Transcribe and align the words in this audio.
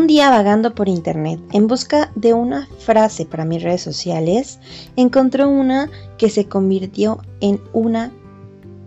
Un 0.00 0.06
día 0.06 0.30
vagando 0.30 0.74
por 0.74 0.88
internet 0.88 1.38
en 1.52 1.66
busca 1.66 2.10
de 2.14 2.32
una 2.32 2.66
frase 2.78 3.26
para 3.26 3.44
mis 3.44 3.62
redes 3.62 3.82
sociales, 3.82 4.58
encontré 4.96 5.44
una 5.44 5.90
que 6.16 6.30
se 6.30 6.48
convirtió 6.48 7.20
en 7.42 7.60
una 7.74 8.10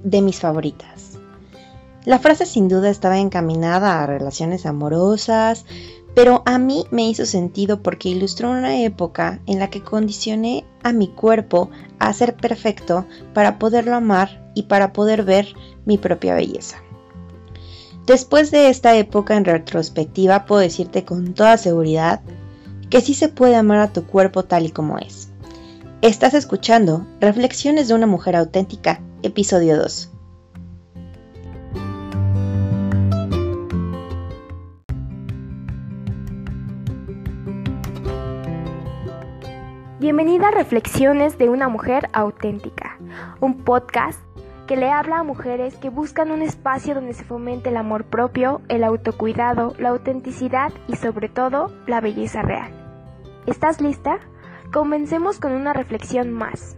de 0.04 0.24
mis 0.24 0.40
favoritas. 0.40 1.20
La 2.06 2.18
frase 2.18 2.48
sin 2.48 2.68
duda 2.68 2.90
estaba 2.90 3.20
encaminada 3.20 4.02
a 4.02 4.08
relaciones 4.08 4.66
amorosas, 4.66 5.66
pero 6.16 6.42
a 6.48 6.58
mí 6.58 6.88
me 6.90 7.08
hizo 7.08 7.28
sentido 7.28 7.84
porque 7.84 8.10
ilustró 8.10 8.50
una 8.50 8.82
época 8.82 9.40
en 9.46 9.60
la 9.60 9.70
que 9.70 9.84
condicioné 9.84 10.66
a 10.82 10.94
mi 10.94 11.10
cuerpo 11.10 11.70
a 12.00 12.12
ser 12.14 12.36
perfecto 12.36 13.06
para 13.36 13.60
poderlo 13.60 13.94
amar 13.96 14.52
y 14.56 14.64
para 14.64 14.94
poder 14.94 15.22
ver 15.22 15.54
mi 15.86 16.00
propia 16.00 16.34
belleza. 16.34 16.83
Después 18.06 18.52
de 18.52 18.68
esta 18.68 18.98
época 18.98 19.38
en 19.38 19.46
retrospectiva 19.46 20.46
puedo 20.46 20.60
decirte 20.60 21.06
con 21.06 21.34
toda 21.34 21.58
seguridad 21.58 22.20
que 22.90 23.00
sí 23.00 23.14
se 23.14 23.30
puede 23.30 23.56
amar 23.56 23.80
a 23.80 23.94
tu 23.94 24.06
cuerpo 24.06 24.44
tal 24.44 24.66
y 24.66 24.72
como 24.72 24.98
es. 24.98 25.30
Estás 26.02 26.34
escuchando 26.34 27.08
Reflexiones 27.22 27.88
de 27.88 27.94
una 27.94 28.06
mujer 28.06 28.36
auténtica, 28.36 29.00
episodio 29.22 29.78
2. 29.78 30.10
Bienvenida 40.02 40.50
a 40.50 40.52
Reflexiones 40.52 41.38
de 41.38 41.48
una 41.48 41.70
mujer 41.70 42.10
auténtica, 42.12 43.00
un 43.40 43.64
podcast 43.64 44.20
que 44.74 44.80
le 44.80 44.90
habla 44.90 45.20
a 45.20 45.24
mujeres 45.24 45.76
que 45.76 45.90
buscan 45.90 46.32
un 46.32 46.42
espacio 46.42 46.96
donde 46.96 47.14
se 47.14 47.24
fomente 47.24 47.70
el 47.70 47.78
amor 47.78 48.06
propio, 48.06 48.64
el 48.70 48.84
autocuidado, 48.84 49.76
la 49.78 49.90
autenticidad 49.90 50.74
y 50.88 50.96
sobre 50.96 51.30
todo 51.30 51.72
la 51.86 52.02
belleza 52.02 52.42
real. 52.42 52.74
¿Estás 53.46 53.82
lista? 53.82 54.18
Comencemos 54.72 55.38
con 55.38 55.52
una 55.52 55.74
reflexión 55.74 56.32
más. 56.32 56.76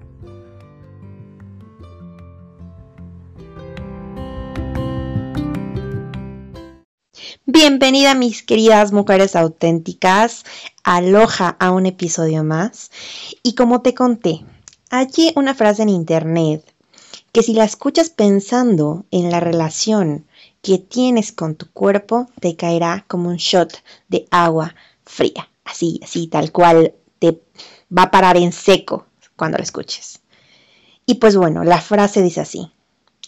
Bienvenida 7.46 8.14
mis 8.14 8.44
queridas 8.44 8.92
mujeres 8.92 9.38
auténticas, 9.38 10.44
aloja 10.84 11.56
a 11.62 11.72
un 11.72 11.86
episodio 11.86 12.44
más. 12.44 12.92
Y 13.42 13.56
como 13.56 13.82
te 13.82 13.94
conté, 13.94 14.44
allí 14.90 15.32
una 15.38 15.54
frase 15.54 15.84
en 15.84 15.88
internet 15.90 16.75
que 17.36 17.44
si 17.44 17.52
la 17.52 17.66
escuchas 17.66 18.10
pensando 18.10 19.04
en 19.12 19.30
la 19.30 19.42
relación 19.42 20.26
que 20.62 20.78
tienes 20.78 21.34
con 21.34 21.56
tu 21.56 21.70
cuerpo, 21.70 22.30
te 22.40 22.56
caerá 22.56 23.04
como 23.10 23.28
un 23.28 23.36
shot 23.36 23.84
de 24.08 24.26
agua 24.32 24.74
fría, 25.04 25.50
así, 25.66 26.00
así, 26.02 26.28
tal 26.28 26.54
cual 26.54 26.94
te 27.20 27.42
va 27.92 28.04
a 28.04 28.12
parar 28.12 28.38
en 28.38 28.54
seco 28.54 29.08
cuando 29.36 29.58
la 29.58 29.66
escuches. 29.66 30.22
Y 31.06 31.16
pues 31.16 31.36
bueno, 31.36 31.66
la 31.66 31.82
frase 31.82 32.22
dice 32.22 32.40
así, 32.40 32.72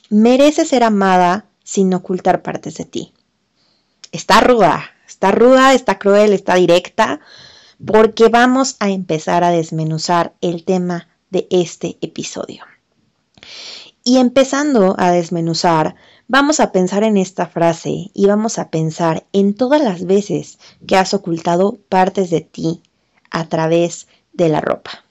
mereces 0.10 0.70
ser 0.70 0.86
amada 0.86 1.48
sin 1.66 1.94
ocultar 1.94 2.42
partes 2.44 2.76
de 2.76 2.86
ti. 2.86 3.14
Está 4.14 4.40
ruda, 4.40 4.90
está 5.06 5.32
ruda, 5.32 5.74
está 5.74 6.00
cruel, 6.00 6.32
está 6.32 6.56
directa, 6.56 7.20
porque 7.86 8.30
vamos 8.30 8.78
a 8.80 8.90
empezar 8.90 9.44
a 9.44 9.52
desmenuzar 9.52 10.34
el 10.40 10.64
tema 10.64 11.10
de 11.30 11.46
este 11.52 11.98
episodio. 12.00 12.64
Y 14.08 14.20
empezando 14.20 14.96
a 14.98 15.12
desmenuzar, 15.12 15.96
vamos 16.30 16.62
a 16.62 16.72
pensar 16.72 17.04
en 17.04 17.18
esta 17.18 17.46
frase 17.46 18.10
y 18.14 18.26
vamos 18.26 18.58
a 18.58 18.70
pensar 18.70 19.26
en 19.34 19.54
todas 19.54 19.82
las 19.82 20.06
veces 20.06 20.60
que 20.88 20.96
has 20.96 21.14
ocultado 21.14 21.78
partes 21.90 22.30
de 22.30 22.40
ti 22.40 22.82
a 23.32 23.50
través 23.50 24.08
de 24.32 24.48
la 24.48 24.62
ropa. 24.62 25.04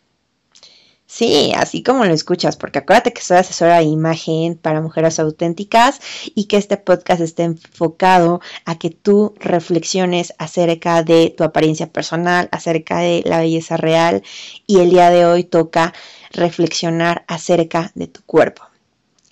Sí, 1.04 1.52
así 1.54 1.82
como 1.82 2.06
lo 2.06 2.14
escuchas, 2.14 2.56
porque 2.56 2.78
acuérdate 2.78 3.12
que 3.12 3.20
soy 3.20 3.36
asesora 3.36 3.80
de 3.80 3.84
imagen 3.84 4.56
para 4.56 4.80
mujeres 4.80 5.20
auténticas 5.20 6.00
y 6.34 6.44
que 6.44 6.56
este 6.56 6.78
podcast 6.78 7.20
está 7.20 7.42
enfocado 7.42 8.40
a 8.64 8.78
que 8.78 8.88
tú 8.88 9.34
reflexiones 9.38 10.32
acerca 10.38 11.02
de 11.02 11.34
tu 11.36 11.44
apariencia 11.44 11.92
personal, 11.92 12.48
acerca 12.50 13.00
de 13.00 13.22
la 13.26 13.40
belleza 13.40 13.76
real 13.76 14.22
y 14.66 14.80
el 14.80 14.88
día 14.88 15.10
de 15.10 15.26
hoy 15.26 15.44
toca 15.44 15.92
reflexionar 16.32 17.26
acerca 17.28 17.92
de 17.94 18.06
tu 18.06 18.22
cuerpo. 18.22 18.62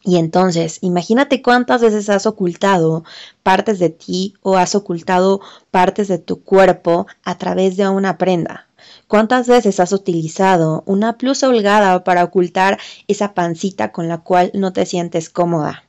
Y 0.07 0.19
entonces, 0.19 0.79
imagínate 0.83 1.41
cuántas 1.41 1.81
veces 1.81 2.11
has 2.11 2.27
ocultado 2.27 3.05
partes 3.43 3.79
de 3.79 3.89
ti 3.89 4.35
o 4.43 4.59
has 4.59 4.75
ocultado 4.75 5.41
partes 5.71 6.09
de 6.09 6.19
tu 6.19 6.43
cuerpo 6.43 7.07
a 7.23 7.39
través 7.39 7.79
de 7.79 7.89
una 7.89 8.19
prenda. 8.19 8.69
¿Cuántas 9.09 9.49
veces 9.49 9.81
has 9.81 9.93
utilizado 9.93 10.83
una 10.85 11.13
blusa 11.13 11.49
holgada 11.49 12.05
para 12.05 12.23
ocultar 12.23 12.79
esa 13.09 13.33
pancita 13.33 13.93
con 13.93 14.09
la 14.09 14.19
cual 14.19 14.51
no 14.53 14.75
te 14.75 14.85
sientes 14.85 15.31
cómoda? 15.31 15.85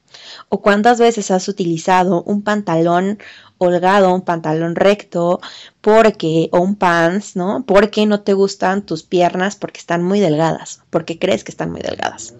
¿O 0.48 0.62
cuántas 0.62 0.98
veces 0.98 1.30
has 1.30 1.50
utilizado 1.50 2.24
un 2.24 2.42
pantalón 2.42 3.20
holgado, 3.58 4.16
un 4.16 4.22
pantalón 4.22 4.76
recto, 4.76 5.42
porque, 5.82 6.48
o 6.54 6.60
un 6.60 6.76
pants, 6.76 7.36
¿no? 7.36 7.66
Porque 7.66 8.06
no 8.06 8.22
te 8.22 8.34
gustan 8.34 8.86
tus 8.86 9.04
piernas 9.04 9.58
porque 9.58 9.80
están 9.80 10.04
muy 10.04 10.22
delgadas, 10.22 10.82
porque 10.90 11.20
crees 11.20 11.44
que 11.44 11.52
están 11.52 11.72
muy 11.72 11.82
delgadas. 11.82 12.34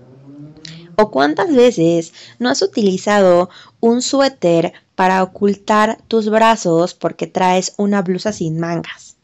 ¿O 0.98 1.12
cuántas 1.12 1.54
veces 1.54 2.14
no 2.40 2.50
has 2.50 2.62
utilizado 2.62 3.50
un 3.80 4.02
suéter 4.02 4.74
para 4.96 5.22
ocultar 5.24 6.00
tus 6.08 6.30
brazos 6.30 6.94
porque 6.94 7.28
traes 7.28 7.74
una 7.78 8.02
blusa 8.02 8.32
sin 8.32 8.60
mangas? 8.60 9.18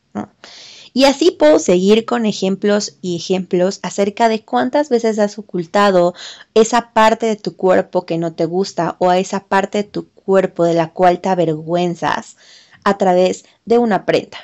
Y 0.93 1.05
así 1.05 1.31
puedo 1.31 1.59
seguir 1.59 2.05
con 2.05 2.25
ejemplos 2.25 2.97
y 3.01 3.15
ejemplos 3.15 3.79
acerca 3.81 4.27
de 4.27 4.43
cuántas 4.43 4.89
veces 4.89 5.19
has 5.19 5.37
ocultado 5.39 6.13
esa 6.53 6.91
parte 6.91 7.27
de 7.27 7.37
tu 7.37 7.55
cuerpo 7.55 8.05
que 8.05 8.17
no 8.17 8.33
te 8.33 8.45
gusta 8.45 8.97
o 8.99 9.09
a 9.09 9.17
esa 9.17 9.45
parte 9.45 9.79
de 9.79 9.83
tu 9.85 10.09
cuerpo 10.09 10.65
de 10.65 10.73
la 10.73 10.91
cual 10.91 11.21
te 11.21 11.29
avergüenzas 11.29 12.35
a 12.83 12.97
través 12.97 13.45
de 13.63 13.77
una 13.77 14.05
prenda. 14.05 14.37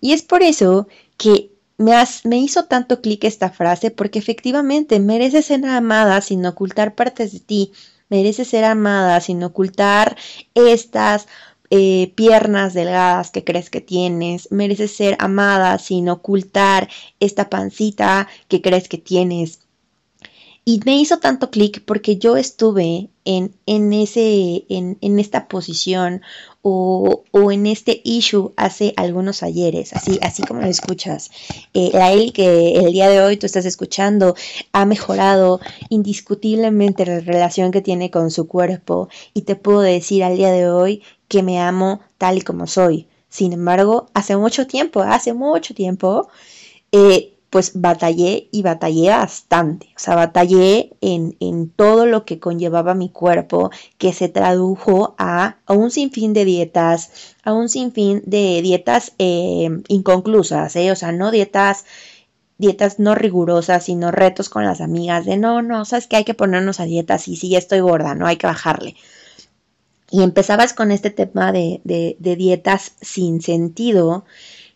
Y 0.00 0.12
es 0.12 0.22
por 0.22 0.42
eso 0.42 0.88
que 1.16 1.55
me, 1.78 2.38
hizo 2.38 2.64
tanto 2.64 3.00
clic 3.00 3.24
esta 3.24 3.50
frase 3.50 3.90
porque 3.90 4.18
efectivamente 4.18 4.98
mereces 5.00 5.46
ser 5.46 5.64
amada 5.66 6.20
sin 6.20 6.44
ocultar 6.46 6.94
partes 6.94 7.32
de 7.32 7.40
ti, 7.40 7.72
mereces 8.08 8.48
ser 8.48 8.64
amada 8.64 9.20
sin 9.20 9.42
ocultar 9.42 10.16
estas 10.54 11.26
eh, 11.70 12.12
piernas 12.14 12.74
delgadas 12.74 13.30
que 13.30 13.44
crees 13.44 13.70
que 13.70 13.80
tienes, 13.80 14.50
mereces 14.50 14.96
ser 14.96 15.16
amada 15.18 15.78
sin 15.78 16.08
ocultar 16.08 16.88
esta 17.20 17.50
pancita 17.50 18.28
que 18.48 18.62
crees 18.62 18.88
que 18.88 18.98
tienes. 18.98 19.60
Y 20.64 20.80
me 20.84 20.96
hizo 20.96 21.18
tanto 21.18 21.50
clic 21.50 21.84
porque 21.84 22.16
yo 22.16 22.36
estuve 22.36 23.08
en, 23.24 23.54
en, 23.66 23.92
ese, 23.92 24.64
en, 24.68 24.98
en 25.00 25.18
esta 25.20 25.46
posición 25.46 26.22
o, 26.68 27.52
en 27.52 27.66
este 27.66 28.00
issue 28.02 28.52
hace 28.56 28.92
algunos 28.96 29.44
ayeres, 29.44 29.92
así, 29.92 30.18
así 30.20 30.42
como 30.42 30.62
lo 30.62 30.66
escuchas. 30.66 31.30
Eh, 31.74 31.90
la 31.92 32.12
él 32.12 32.32
que 32.32 32.72
el 32.72 32.92
día 32.92 33.08
de 33.08 33.20
hoy 33.20 33.36
tú 33.36 33.46
estás 33.46 33.66
escuchando 33.66 34.34
ha 34.72 34.84
mejorado 34.84 35.60
indiscutiblemente 35.90 37.06
la 37.06 37.20
relación 37.20 37.70
que 37.70 37.82
tiene 37.82 38.10
con 38.10 38.32
su 38.32 38.48
cuerpo 38.48 39.08
y 39.32 39.42
te 39.42 39.54
puedo 39.54 39.80
decir 39.80 40.24
al 40.24 40.36
día 40.36 40.50
de 40.50 40.68
hoy 40.68 41.04
que 41.28 41.44
me 41.44 41.60
amo 41.60 42.00
tal 42.18 42.38
y 42.38 42.42
como 42.42 42.66
soy. 42.66 43.06
Sin 43.28 43.52
embargo, 43.52 44.08
hace 44.12 44.36
mucho 44.36 44.66
tiempo, 44.66 45.02
hace 45.02 45.34
mucho 45.34 45.72
tiempo, 45.72 46.28
eh, 46.90 47.35
pues 47.56 47.72
batallé 47.72 48.50
y 48.52 48.60
batallé 48.60 49.08
bastante. 49.08 49.86
O 49.96 49.98
sea, 49.98 50.14
batallé 50.14 50.90
en, 51.00 51.38
en, 51.40 51.70
todo 51.70 52.04
lo 52.04 52.26
que 52.26 52.38
conllevaba 52.38 52.92
mi 52.92 53.08
cuerpo, 53.08 53.70
que 53.96 54.12
se 54.12 54.28
tradujo 54.28 55.14
a, 55.16 55.56
a 55.64 55.72
un 55.72 55.90
sinfín 55.90 56.34
de 56.34 56.44
dietas, 56.44 57.34
a 57.44 57.54
un 57.54 57.70
sinfín 57.70 58.22
de 58.26 58.60
dietas 58.60 59.14
eh, 59.18 59.70
inconclusas, 59.88 60.76
¿eh? 60.76 60.90
o 60.90 60.96
sea, 60.96 61.12
no 61.12 61.30
dietas 61.30 61.86
dietas 62.58 62.98
no 62.98 63.14
rigurosas, 63.14 63.84
sino 63.84 64.10
retos 64.10 64.50
con 64.50 64.62
las 64.66 64.82
amigas 64.82 65.24
de 65.24 65.38
no, 65.38 65.62
no, 65.62 65.86
sabes 65.86 66.08
que 66.08 66.16
hay 66.16 66.24
que 66.24 66.34
ponernos 66.34 66.78
a 66.78 66.84
dietas 66.84 67.26
y 67.26 67.36
sí, 67.36 67.48
ya 67.48 67.58
estoy 67.58 67.80
gorda, 67.80 68.14
no 68.14 68.26
hay 68.26 68.36
que 68.36 68.48
bajarle. 68.48 68.96
Y 70.10 70.22
empezabas 70.22 70.74
con 70.74 70.90
este 70.90 71.08
tema 71.08 71.52
de, 71.52 71.80
de 71.84 72.36
dietas 72.36 72.92
sin 73.00 73.40
sentido, 73.40 74.26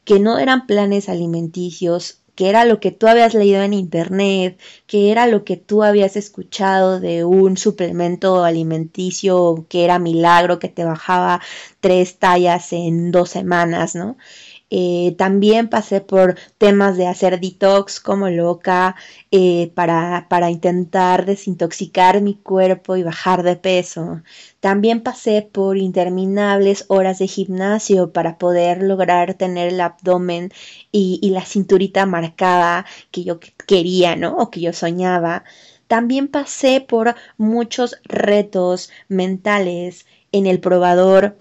que 0.04 0.18
no 0.18 0.38
eran 0.38 0.66
planes 0.66 1.08
alimenticios 1.08 2.19
que 2.40 2.48
era 2.48 2.64
lo 2.64 2.80
que 2.80 2.90
tú 2.90 3.06
habías 3.06 3.34
leído 3.34 3.62
en 3.62 3.74
internet, 3.74 4.58
que 4.86 5.10
era 5.12 5.26
lo 5.26 5.44
que 5.44 5.58
tú 5.58 5.82
habías 5.82 6.16
escuchado 6.16 6.98
de 6.98 7.22
un 7.22 7.58
suplemento 7.58 8.44
alimenticio 8.44 9.66
que 9.68 9.84
era 9.84 9.98
milagro, 9.98 10.58
que 10.58 10.70
te 10.70 10.86
bajaba 10.86 11.42
tres 11.80 12.18
tallas 12.18 12.72
en 12.72 13.10
dos 13.10 13.28
semanas, 13.28 13.94
¿no? 13.94 14.16
Eh, 14.72 15.14
también 15.18 15.68
pasé 15.68 16.00
por 16.00 16.38
temas 16.58 16.96
de 16.96 17.06
hacer 17.08 17.40
detox 17.40 18.00
como 18.00 18.28
loca 18.30 18.94
eh, 19.32 19.72
para, 19.74 20.26
para 20.30 20.50
intentar 20.50 21.26
desintoxicar 21.26 22.20
mi 22.22 22.34
cuerpo 22.36 22.96
y 22.96 23.02
bajar 23.02 23.42
de 23.42 23.56
peso. 23.56 24.22
También 24.60 25.02
pasé 25.02 25.42
por 25.42 25.76
interminables 25.76 26.84
horas 26.88 27.18
de 27.18 27.26
gimnasio 27.26 28.12
para 28.12 28.38
poder 28.38 28.82
lograr 28.82 29.34
tener 29.34 29.68
el 29.68 29.80
abdomen 29.80 30.52
y, 30.92 31.18
y 31.22 31.30
la 31.30 31.44
cinturita 31.44 32.06
marcada 32.06 32.86
que 33.10 33.24
yo 33.24 33.40
quería, 33.66 34.16
¿no? 34.16 34.36
O 34.36 34.50
que 34.50 34.60
yo 34.60 34.72
soñaba. 34.72 35.44
También 35.88 36.28
pasé 36.28 36.80
por 36.80 37.16
muchos 37.36 37.96
retos 38.04 38.90
mentales 39.08 40.06
en 40.32 40.46
el 40.46 40.60
probador 40.60 41.36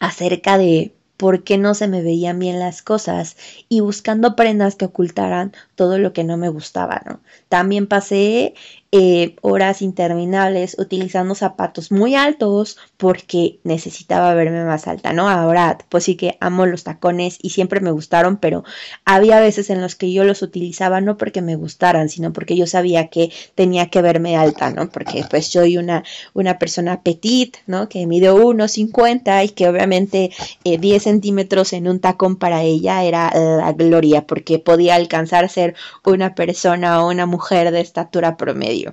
acerca 0.00 0.58
de 0.58 0.95
por 1.16 1.44
qué 1.44 1.58
no 1.58 1.74
se 1.74 1.88
me 1.88 2.02
veían 2.02 2.38
bien 2.38 2.58
las 2.58 2.82
cosas 2.82 3.36
y 3.68 3.80
buscando 3.80 4.36
prendas 4.36 4.76
que 4.76 4.86
ocultaran 4.86 5.52
todo 5.74 5.98
lo 5.98 6.12
que 6.12 6.24
no 6.24 6.36
me 6.36 6.48
gustaba, 6.48 7.02
¿no? 7.06 7.20
También 7.48 7.86
pasé 7.86 8.54
eh, 8.92 9.36
horas 9.42 9.82
interminables 9.82 10.76
utilizando 10.78 11.34
zapatos 11.34 11.90
muy 11.90 12.14
altos 12.14 12.78
porque 12.96 13.58
necesitaba 13.64 14.32
verme 14.34 14.64
más 14.64 14.86
alta, 14.86 15.12
¿no? 15.12 15.28
Ahora 15.28 15.78
pues 15.88 16.04
sí 16.04 16.16
que 16.16 16.38
amo 16.40 16.66
los 16.66 16.84
tacones 16.84 17.38
y 17.42 17.50
siempre 17.50 17.80
me 17.80 17.90
gustaron, 17.90 18.36
pero 18.36 18.64
había 19.04 19.40
veces 19.40 19.70
en 19.70 19.80
los 19.80 19.96
que 19.96 20.12
yo 20.12 20.24
los 20.24 20.42
utilizaba 20.42 21.00
no 21.00 21.16
porque 21.16 21.42
me 21.42 21.56
gustaran, 21.56 22.08
sino 22.08 22.32
porque 22.32 22.56
yo 22.56 22.66
sabía 22.66 23.08
que 23.08 23.32
tenía 23.54 23.90
que 23.90 24.02
verme 24.02 24.36
alta, 24.36 24.70
¿no? 24.70 24.88
Porque 24.88 25.24
pues 25.28 25.48
soy 25.48 25.76
una, 25.78 26.04
una 26.34 26.58
persona 26.58 27.02
petit, 27.02 27.56
¿no? 27.66 27.88
Que 27.88 28.06
mide 28.06 28.30
1,50 28.30 29.44
y 29.44 29.48
que 29.50 29.68
obviamente 29.68 30.30
10 30.64 30.84
eh, 30.84 31.00
centímetros 31.00 31.72
en 31.72 31.88
un 31.88 32.00
tacón 32.00 32.36
para 32.36 32.62
ella 32.62 33.04
era 33.04 33.32
la 33.34 33.72
gloria 33.72 34.26
porque 34.26 34.58
podía 34.58 34.94
alcanzar 34.94 35.44
a 35.44 35.48
ser 35.48 35.74
una 36.04 36.34
persona 36.34 37.02
o 37.02 37.10
una 37.10 37.26
mujer 37.26 37.70
de 37.72 37.80
estatura 37.80 38.36
promedio. 38.36 38.85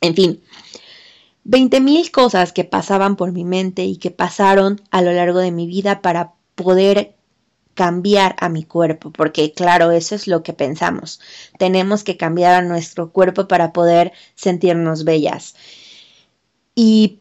En 0.00 0.14
fin, 0.14 0.42
veinte 1.44 1.80
mil 1.80 2.10
cosas 2.10 2.52
que 2.52 2.64
pasaban 2.64 3.16
por 3.16 3.32
mi 3.32 3.44
mente 3.44 3.84
y 3.84 3.96
que 3.96 4.10
pasaron 4.10 4.80
a 4.90 5.02
lo 5.02 5.12
largo 5.12 5.38
de 5.38 5.52
mi 5.52 5.66
vida 5.66 6.02
para 6.02 6.34
poder 6.54 7.16
cambiar 7.74 8.36
a 8.40 8.48
mi 8.48 8.64
cuerpo, 8.64 9.10
porque 9.10 9.52
claro, 9.52 9.90
eso 9.90 10.14
es 10.14 10.26
lo 10.26 10.42
que 10.42 10.52
pensamos. 10.52 11.20
Tenemos 11.58 12.04
que 12.04 12.16
cambiar 12.16 12.54
a 12.54 12.62
nuestro 12.62 13.10
cuerpo 13.10 13.48
para 13.48 13.72
poder 13.72 14.12
sentirnos 14.34 15.04
bellas. 15.04 15.54
Y 16.74 17.19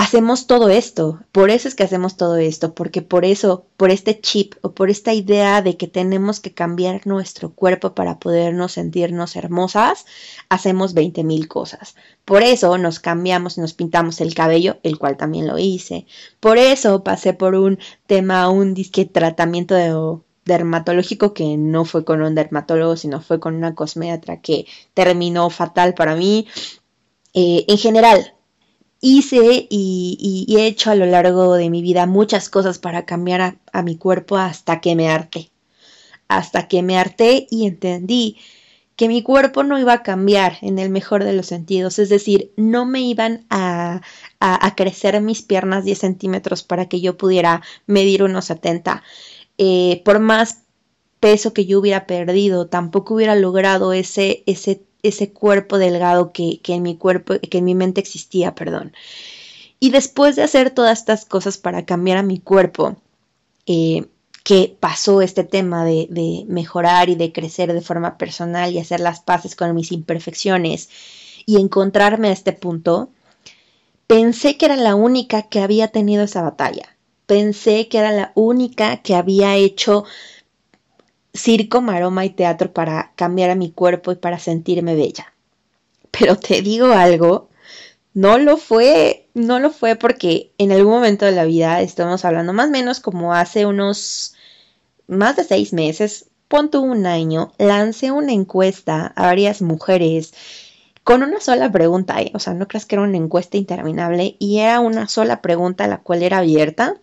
hacemos 0.00 0.46
todo 0.46 0.70
esto. 0.70 1.20
Por 1.30 1.50
eso 1.50 1.68
es 1.68 1.74
que 1.74 1.82
hacemos 1.82 2.16
todo 2.16 2.38
esto, 2.38 2.74
porque 2.74 3.02
por 3.02 3.26
eso, 3.26 3.66
por 3.76 3.90
este 3.90 4.18
chip 4.18 4.54
o 4.62 4.72
por 4.72 4.88
esta 4.88 5.12
idea 5.12 5.60
de 5.60 5.76
que 5.76 5.88
tenemos 5.88 6.40
que 6.40 6.54
cambiar 6.54 7.06
nuestro 7.06 7.52
cuerpo 7.52 7.94
para 7.94 8.18
podernos 8.18 8.72
sentirnos 8.72 9.36
hermosas, 9.36 10.06
hacemos 10.48 10.94
20 10.94 11.22
mil 11.22 11.48
cosas. 11.48 11.96
Por 12.24 12.42
eso 12.42 12.78
nos 12.78 12.98
cambiamos 12.98 13.58
y 13.58 13.60
nos 13.60 13.74
pintamos 13.74 14.22
el 14.22 14.34
cabello, 14.34 14.78
el 14.84 14.98
cual 14.98 15.18
también 15.18 15.46
lo 15.46 15.58
hice. 15.58 16.06
Por 16.40 16.56
eso 16.56 17.04
pasé 17.04 17.34
por 17.34 17.54
un 17.54 17.78
tema, 18.06 18.48
un 18.48 18.72
disque 18.72 19.04
tratamiento 19.04 19.74
de 19.74 20.18
dermatológico 20.46 21.34
que 21.34 21.58
no 21.58 21.84
fue 21.84 22.06
con 22.06 22.22
un 22.22 22.34
dermatólogo, 22.34 22.96
sino 22.96 23.20
fue 23.20 23.38
con 23.38 23.54
una 23.54 23.74
cosmética 23.74 24.40
que 24.40 24.64
terminó 24.94 25.50
fatal 25.50 25.92
para 25.92 26.16
mí. 26.16 26.46
Eh, 27.34 27.66
en 27.68 27.76
general, 27.76 28.34
hice 29.00 29.66
y, 29.70 30.46
he 30.56 30.66
hecho 30.66 30.90
a 30.90 30.94
lo 30.94 31.06
largo 31.06 31.54
de 31.54 31.70
mi 31.70 31.82
vida 31.82 32.06
muchas 32.06 32.48
cosas 32.48 32.78
para 32.78 33.04
cambiar 33.06 33.58
a, 33.72 33.82
mi 33.82 33.96
cuerpo 33.96 34.36
hasta 34.36 34.80
que 34.80 34.94
me 34.94 35.08
harté. 35.08 35.50
Hasta 36.28 36.68
que 36.68 36.82
me 36.82 36.98
harté 36.98 37.46
y 37.50 37.66
entendí 37.66 38.36
que 38.96 39.08
mi 39.08 39.22
cuerpo 39.22 39.62
no 39.62 39.78
iba 39.78 39.94
a 39.94 40.02
cambiar 40.02 40.58
en 40.60 40.78
el 40.78 40.90
mejor 40.90 41.24
de 41.24 41.32
los 41.32 41.46
sentidos, 41.46 41.98
es 41.98 42.10
decir, 42.10 42.52
no 42.56 42.84
me 42.84 43.00
iban 43.00 43.46
a, 43.48 44.02
a, 44.40 44.74
crecer 44.74 45.18
mis 45.22 45.40
piernas 45.40 45.84
10 45.84 45.98
centímetros 45.98 46.62
para 46.62 46.86
que 46.86 47.00
yo 47.00 47.16
pudiera 47.16 47.62
medir 47.86 48.22
unos 48.22 48.44
70. 48.44 49.02
Eh, 49.56 50.02
por 50.04 50.18
más 50.18 50.64
peso 51.18 51.54
que 51.54 51.64
yo 51.66 51.80
hubiera 51.80 52.06
perdido, 52.06 52.66
tampoco 52.66 53.14
hubiera 53.14 53.36
logrado 53.36 53.94
ese, 53.94 54.42
ese 54.46 54.82
ese 55.02 55.32
cuerpo 55.32 55.78
delgado 55.78 56.32
que, 56.32 56.60
en 56.66 56.82
mi 56.82 56.96
cuerpo, 56.96 57.34
que 57.38 57.58
en 57.58 57.64
mi 57.64 57.74
mente 57.74 58.00
existía, 58.00 58.54
perdón. 58.54 58.92
Y 59.78 59.90
después 59.90 60.36
de 60.36 60.42
hacer 60.42 60.70
todas 60.70 60.98
estas 60.98 61.24
cosas 61.24 61.58
para 61.58 61.84
cambiar 61.84 62.18
a 62.18 62.22
mi 62.22 62.38
cuerpo, 62.38 62.96
eh, 63.66 64.06
que 64.44 64.76
pasó 64.78 65.22
este 65.22 65.44
tema 65.44 65.84
de, 65.84 66.06
de, 66.10 66.44
mejorar 66.48 67.08
y 67.08 67.14
de 67.14 67.32
crecer 67.32 67.72
de 67.72 67.80
forma 67.80 68.18
personal 68.18 68.72
y 68.72 68.78
hacer 68.78 69.00
las 69.00 69.20
paces 69.20 69.54
con 69.54 69.74
mis 69.74 69.92
imperfecciones 69.92 70.88
y 71.46 71.60
encontrarme 71.60 72.28
a 72.28 72.32
este 72.32 72.52
punto, 72.52 73.10
pensé 74.06 74.56
que 74.56 74.66
era 74.66 74.76
la 74.76 74.94
única 74.94 75.42
que 75.42 75.60
había 75.60 75.88
tenido 75.88 76.24
esa 76.24 76.42
batalla. 76.42 76.96
Pensé 77.26 77.88
que 77.88 77.98
era 77.98 78.10
la 78.10 78.32
única 78.34 78.96
que 79.02 79.14
había 79.14 79.56
hecho 79.56 80.04
circo, 81.34 81.80
maroma 81.80 82.24
y 82.24 82.30
teatro 82.30 82.72
para 82.72 83.12
cambiar 83.16 83.50
a 83.50 83.54
mi 83.54 83.70
cuerpo 83.70 84.12
y 84.12 84.16
para 84.16 84.38
sentirme 84.38 84.94
bella. 84.94 85.32
Pero 86.10 86.36
te 86.36 86.62
digo 86.62 86.86
algo, 86.92 87.48
no 88.14 88.38
lo 88.38 88.56
fue, 88.56 89.28
no 89.34 89.58
lo 89.58 89.70
fue 89.70 89.96
porque 89.96 90.52
en 90.58 90.72
algún 90.72 90.92
momento 90.92 91.24
de 91.26 91.32
la 91.32 91.44
vida, 91.44 91.80
estamos 91.80 92.24
hablando 92.24 92.52
más 92.52 92.68
o 92.68 92.70
menos 92.70 93.00
como 93.00 93.34
hace 93.34 93.66
unos 93.66 94.34
más 95.06 95.36
de 95.36 95.44
seis 95.44 95.72
meses, 95.72 96.26
punto 96.48 96.80
un 96.80 97.06
año, 97.06 97.52
lancé 97.58 98.10
una 98.10 98.32
encuesta 98.32 99.12
a 99.14 99.22
varias 99.26 99.62
mujeres 99.62 100.32
con 101.04 101.22
una 101.22 101.40
sola 101.40 101.72
pregunta, 101.72 102.20
¿eh? 102.20 102.30
o 102.34 102.38
sea, 102.38 102.54
no 102.54 102.68
creas 102.68 102.86
que 102.86 102.96
era 102.96 103.02
una 103.02 103.16
encuesta 103.16 103.56
interminable 103.56 104.36
y 104.38 104.58
era 104.58 104.80
una 104.80 105.08
sola 105.08 105.40
pregunta 105.40 105.86
la 105.86 105.98
cual 105.98 106.22
era 106.22 106.38
abierta 106.38 106.96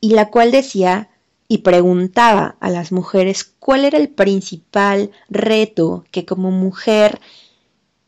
y 0.00 0.10
la 0.10 0.30
cual 0.30 0.50
decía 0.50 1.10
y 1.48 1.58
preguntaba 1.58 2.56
a 2.60 2.70
las 2.70 2.92
mujeres 2.92 3.44
cuál 3.44 3.84
era 3.84 3.98
el 3.98 4.08
principal 4.08 5.10
reto 5.28 6.04
que 6.10 6.24
como 6.24 6.50
mujer 6.50 7.20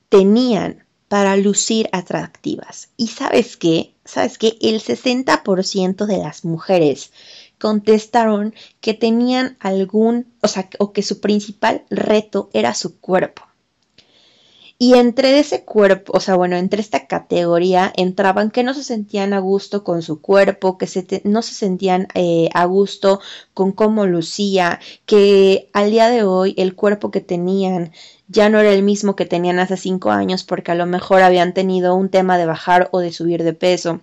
tenían 0.08 0.84
para 1.08 1.36
lucir 1.36 1.88
atractivas. 1.92 2.90
Y 2.96 3.08
sabes 3.08 3.56
qué, 3.56 3.94
sabes 4.04 4.38
que 4.38 4.58
el 4.60 4.80
60% 4.80 6.06
de 6.06 6.18
las 6.18 6.44
mujeres 6.44 7.12
contestaron 7.58 8.54
que 8.80 8.94
tenían 8.94 9.56
algún, 9.60 10.32
o 10.42 10.48
sea, 10.48 10.68
o 10.78 10.92
que 10.92 11.02
su 11.02 11.20
principal 11.20 11.84
reto 11.90 12.50
era 12.52 12.74
su 12.74 13.00
cuerpo. 13.00 13.47
Y 14.80 14.94
entre 14.94 15.40
ese 15.40 15.64
cuerpo, 15.64 16.12
o 16.14 16.20
sea, 16.20 16.36
bueno, 16.36 16.54
entre 16.56 16.80
esta 16.80 17.08
categoría 17.08 17.92
entraban 17.96 18.52
que 18.52 18.62
no 18.62 18.74
se 18.74 18.84
sentían 18.84 19.32
a 19.32 19.40
gusto 19.40 19.82
con 19.82 20.02
su 20.02 20.20
cuerpo, 20.20 20.78
que 20.78 20.86
no 21.24 21.42
se 21.42 21.54
sentían 21.54 22.06
eh, 22.14 22.48
a 22.54 22.64
gusto 22.64 23.20
con 23.54 23.72
cómo 23.72 24.06
lucía, 24.06 24.78
que 25.04 25.68
al 25.72 25.90
día 25.90 26.08
de 26.08 26.22
hoy 26.22 26.54
el 26.56 26.76
cuerpo 26.76 27.10
que 27.10 27.20
tenían 27.20 27.92
ya 28.28 28.48
no 28.50 28.60
era 28.60 28.72
el 28.72 28.84
mismo 28.84 29.16
que 29.16 29.26
tenían 29.26 29.58
hace 29.58 29.76
cinco 29.76 30.10
años 30.12 30.44
porque 30.44 30.70
a 30.70 30.74
lo 30.76 30.86
mejor 30.86 31.22
habían 31.22 31.54
tenido 31.54 31.96
un 31.96 32.08
tema 32.08 32.38
de 32.38 32.46
bajar 32.46 32.88
o 32.92 33.00
de 33.00 33.12
subir 33.12 33.42
de 33.42 33.54
peso. 33.54 34.00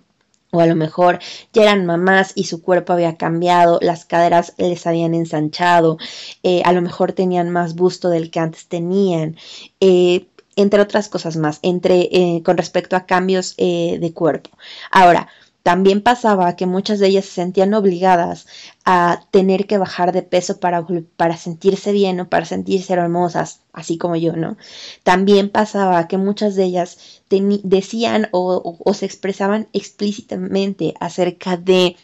O 0.52 0.60
a 0.60 0.66
lo 0.66 0.76
mejor 0.76 1.18
ya 1.52 1.62
eran 1.62 1.86
mamás 1.86 2.32
y 2.34 2.44
su 2.44 2.62
cuerpo 2.62 2.92
había 2.92 3.16
cambiado, 3.16 3.78
las 3.82 4.04
caderas 4.04 4.54
les 4.58 4.86
habían 4.86 5.14
ensanchado, 5.14 5.98
eh, 6.42 6.62
a 6.64 6.72
lo 6.72 6.82
mejor 6.82 7.12
tenían 7.12 7.50
más 7.50 7.74
busto 7.74 8.10
del 8.10 8.30
que 8.30 8.40
antes 8.40 8.68
tenían. 8.68 9.36
Eh, 9.80 10.26
entre 10.56 10.80
otras 10.80 11.08
cosas 11.08 11.36
más, 11.36 11.60
entre, 11.62 12.08
eh, 12.12 12.42
con 12.44 12.56
respecto 12.56 12.96
a 12.96 13.06
cambios 13.06 13.54
eh, 13.58 13.98
de 14.00 14.12
cuerpo. 14.12 14.50
Ahora, 14.90 15.28
también 15.66 16.00
pasaba 16.00 16.54
que 16.54 16.64
muchas 16.64 17.00
de 17.00 17.08
ellas 17.08 17.24
se 17.24 17.32
sentían 17.32 17.74
obligadas 17.74 18.46
a 18.84 19.26
tener 19.32 19.66
que 19.66 19.78
bajar 19.78 20.12
de 20.12 20.22
peso 20.22 20.60
para, 20.60 20.86
para 21.16 21.36
sentirse 21.36 21.90
bien 21.90 22.20
o 22.20 22.28
para 22.28 22.46
sentirse 22.46 22.92
hermosas, 22.92 23.62
así 23.72 23.98
como 23.98 24.14
yo, 24.14 24.34
¿no? 24.36 24.56
También 25.02 25.50
pasaba 25.50 26.06
que 26.06 26.18
muchas 26.18 26.54
de 26.54 26.64
ellas 26.66 27.20
decían 27.64 28.28
o, 28.30 28.78
o 28.78 28.94
se 28.94 29.06
expresaban 29.06 29.66
explícitamente 29.72 30.94
acerca 31.00 31.56
de 31.56 31.96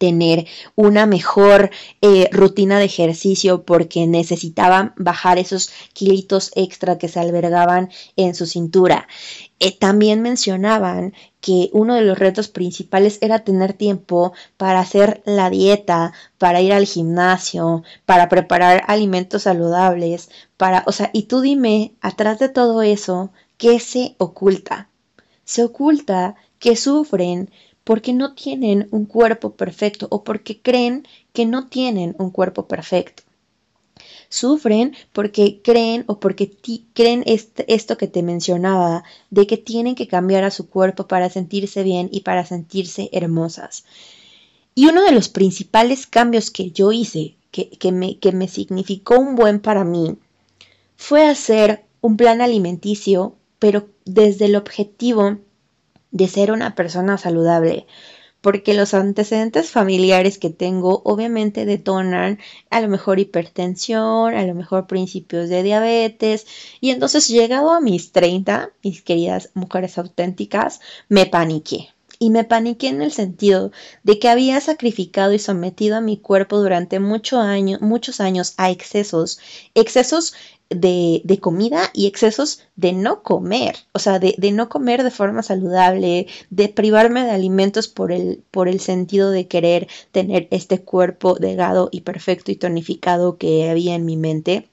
tener 0.00 0.46
una 0.76 1.04
mejor 1.04 1.70
eh, 2.00 2.30
rutina 2.32 2.78
de 2.78 2.86
ejercicio 2.86 3.64
porque 3.64 4.06
necesitaban 4.06 4.94
bajar 4.96 5.36
esos 5.36 5.70
kilitos 5.92 6.52
extra 6.56 6.96
que 6.96 7.08
se 7.08 7.20
albergaban 7.20 7.90
en 8.16 8.34
su 8.34 8.46
cintura. 8.46 9.08
Eh, 9.58 9.76
también 9.78 10.22
mencionaban 10.22 11.12
que 11.42 11.68
uno 11.74 11.96
de 11.96 12.00
los 12.00 12.18
retos 12.18 12.48
principales 12.48 13.18
era 13.20 13.40
tener 13.40 13.74
tiempo 13.74 14.32
para 14.56 14.80
hacer 14.80 15.20
la 15.26 15.50
dieta, 15.50 16.14
para 16.38 16.62
ir 16.62 16.72
al 16.72 16.86
gimnasio, 16.86 17.82
para 18.06 18.30
preparar 18.30 18.84
alimentos 18.86 19.42
saludables, 19.42 20.30
para, 20.56 20.82
o 20.86 20.92
sea, 20.92 21.10
y 21.12 21.24
tú 21.24 21.42
dime, 21.42 21.92
atrás 22.00 22.38
de 22.38 22.48
todo 22.48 22.80
eso, 22.80 23.32
¿qué 23.58 23.80
se 23.80 24.14
oculta? 24.16 24.88
Se 25.44 25.62
oculta 25.62 26.36
que 26.58 26.74
sufren 26.74 27.50
porque 27.90 28.12
no 28.12 28.34
tienen 28.34 28.86
un 28.92 29.04
cuerpo 29.04 29.56
perfecto 29.56 30.06
o 30.12 30.22
porque 30.22 30.62
creen 30.62 31.08
que 31.32 31.44
no 31.44 31.66
tienen 31.66 32.14
un 32.20 32.30
cuerpo 32.30 32.68
perfecto. 32.68 33.24
Sufren 34.28 34.94
porque 35.12 35.60
creen 35.60 36.04
o 36.06 36.20
porque 36.20 36.52
creen 36.94 37.24
esto 37.26 37.96
que 37.98 38.06
te 38.06 38.22
mencionaba, 38.22 39.02
de 39.30 39.48
que 39.48 39.56
tienen 39.56 39.96
que 39.96 40.06
cambiar 40.06 40.44
a 40.44 40.52
su 40.52 40.68
cuerpo 40.68 41.08
para 41.08 41.30
sentirse 41.30 41.82
bien 41.82 42.08
y 42.12 42.20
para 42.20 42.46
sentirse 42.46 43.08
hermosas. 43.10 43.82
Y 44.76 44.86
uno 44.86 45.02
de 45.02 45.10
los 45.10 45.28
principales 45.28 46.06
cambios 46.06 46.52
que 46.52 46.70
yo 46.70 46.92
hice, 46.92 47.34
que, 47.50 47.70
que, 47.70 47.90
me, 47.90 48.18
que 48.18 48.30
me 48.30 48.46
significó 48.46 49.18
un 49.18 49.34
buen 49.34 49.58
para 49.58 49.82
mí, 49.82 50.16
fue 50.96 51.26
hacer 51.26 51.82
un 52.00 52.16
plan 52.16 52.40
alimenticio, 52.40 53.34
pero 53.58 53.88
desde 54.04 54.44
el 54.44 54.54
objetivo 54.54 55.38
de 56.10 56.28
ser 56.28 56.52
una 56.52 56.74
persona 56.74 57.18
saludable, 57.18 57.86
porque 58.40 58.74
los 58.74 58.94
antecedentes 58.94 59.70
familiares 59.70 60.38
que 60.38 60.50
tengo 60.50 61.02
obviamente 61.04 61.66
detonan 61.66 62.38
a 62.70 62.80
lo 62.80 62.88
mejor 62.88 63.20
hipertensión, 63.20 64.34
a 64.34 64.44
lo 64.44 64.54
mejor 64.54 64.86
principios 64.86 65.48
de 65.48 65.62
diabetes, 65.62 66.46
y 66.80 66.90
entonces 66.90 67.28
llegado 67.28 67.70
a 67.70 67.80
mis 67.80 68.12
30, 68.12 68.70
mis 68.82 69.02
queridas 69.02 69.50
mujeres 69.54 69.98
auténticas, 69.98 70.80
me 71.08 71.26
paniqué. 71.26 71.88
Y 72.22 72.28
me 72.28 72.44
paniqué 72.44 72.88
en 72.88 73.00
el 73.00 73.12
sentido 73.12 73.72
de 74.02 74.18
que 74.18 74.28
había 74.28 74.60
sacrificado 74.60 75.32
y 75.32 75.38
sometido 75.38 75.96
a 75.96 76.02
mi 76.02 76.18
cuerpo 76.18 76.58
durante 76.58 77.00
mucho 77.00 77.40
año, 77.40 77.78
muchos 77.80 78.20
años 78.20 78.52
a 78.58 78.70
excesos, 78.70 79.40
excesos 79.74 80.34
de, 80.70 81.20
de, 81.24 81.40
comida 81.40 81.90
y 81.92 82.06
excesos 82.06 82.62
de 82.76 82.92
no 82.92 83.22
comer, 83.22 83.76
o 83.92 83.98
sea, 83.98 84.18
de, 84.18 84.34
de, 84.38 84.52
no 84.52 84.68
comer 84.68 85.02
de 85.02 85.10
forma 85.10 85.42
saludable, 85.42 86.28
de 86.48 86.68
privarme 86.68 87.24
de 87.24 87.32
alimentos 87.32 87.88
por 87.88 88.12
el, 88.12 88.42
por 88.50 88.68
el 88.68 88.80
sentido 88.80 89.30
de 89.30 89.48
querer 89.48 89.88
tener 90.12 90.46
este 90.50 90.80
cuerpo 90.80 91.34
delgado 91.34 91.88
y 91.90 92.02
perfecto 92.02 92.52
y 92.52 92.56
tonificado 92.56 93.36
que 93.36 93.68
había 93.68 93.94
en 93.96 94.04
mi 94.04 94.16
mente. 94.16 94.68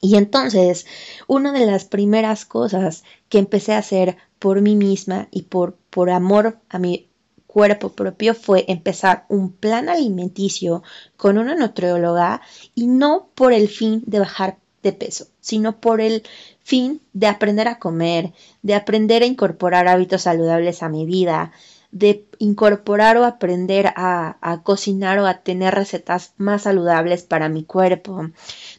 Y 0.00 0.16
entonces, 0.16 0.86
una 1.26 1.52
de 1.52 1.66
las 1.66 1.84
primeras 1.84 2.44
cosas 2.44 3.04
que 3.28 3.38
empecé 3.38 3.72
a 3.72 3.78
hacer 3.78 4.16
por 4.38 4.60
mí 4.60 4.76
misma 4.76 5.28
y 5.30 5.42
por, 5.42 5.76
por 5.90 6.10
amor 6.10 6.58
a 6.68 6.78
mi 6.78 7.08
cuerpo 7.52 7.90
propio 7.90 8.34
fue 8.34 8.64
empezar 8.68 9.26
un 9.28 9.52
plan 9.52 9.88
alimenticio 9.88 10.82
con 11.16 11.36
una 11.36 11.54
nutrióloga 11.54 12.40
y 12.74 12.86
no 12.86 13.28
por 13.34 13.52
el 13.52 13.68
fin 13.68 14.02
de 14.06 14.20
bajar 14.20 14.58
de 14.82 14.92
peso, 14.92 15.26
sino 15.40 15.80
por 15.80 16.00
el 16.00 16.22
fin 16.62 17.00
de 17.12 17.26
aprender 17.26 17.68
a 17.68 17.78
comer, 17.78 18.32
de 18.62 18.74
aprender 18.74 19.22
a 19.22 19.26
incorporar 19.26 19.88
hábitos 19.88 20.22
saludables 20.22 20.82
a 20.82 20.88
mi 20.88 21.06
vida, 21.06 21.52
de 21.92 22.26
incorporar 22.38 23.18
o 23.18 23.24
aprender 23.24 23.92
a, 23.96 24.60
cocinar 24.64 25.18
o 25.18 25.26
a 25.26 25.42
tener 25.42 25.74
recetas 25.74 26.32
más 26.38 26.62
saludables 26.62 27.22
para 27.22 27.48
mi 27.48 27.64
cuerpo, 27.64 28.30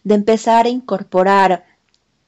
de 0.03 0.15
empezar 0.15 0.65
a 0.65 0.69
incorporar 0.69 1.65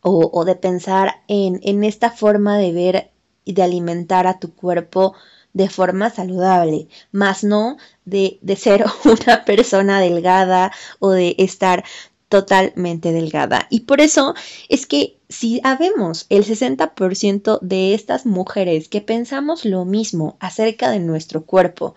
o, 0.02 0.46
de 0.46 0.56
pensar 0.56 1.24
en, 1.28 1.60
en 1.64 1.84
esta 1.84 2.12
forma 2.12 2.60
de 2.60 2.72
ver 2.72 3.12
y 3.44 3.54
de 3.54 3.64
alimentar 3.64 4.28
a 4.28 4.38
tu 4.38 4.54
cuerpo 4.54 5.16
de 5.54 5.70
forma 5.70 6.12
saludable, 6.12 6.90
más 7.12 7.44
no 7.44 7.78
de, 8.04 8.38
de, 8.42 8.56
ser 8.56 8.86
una 9.06 9.46
persona 9.46 10.00
delgada 10.00 10.72
o 11.00 11.10
de 11.12 11.36
estar 11.40 11.84
totalmente 12.30 13.12
delgada. 13.12 13.68
Y 13.70 13.82
por 13.82 14.02
eso 14.02 14.36
es 14.70 14.86
que 14.86 15.18
si 15.30 15.60
habemos 15.64 16.26
el 16.30 16.46
60% 16.46 17.60
de 17.62 17.94
estas 17.94 18.26
mujeres 18.26 18.88
que 18.88 19.02
pensamos 19.02 19.66
lo 19.66 19.86
mismo 19.86 20.38
acerca 20.40 20.92
de 20.92 21.00
nuestro 21.00 21.46
cuerpo, 21.46 21.96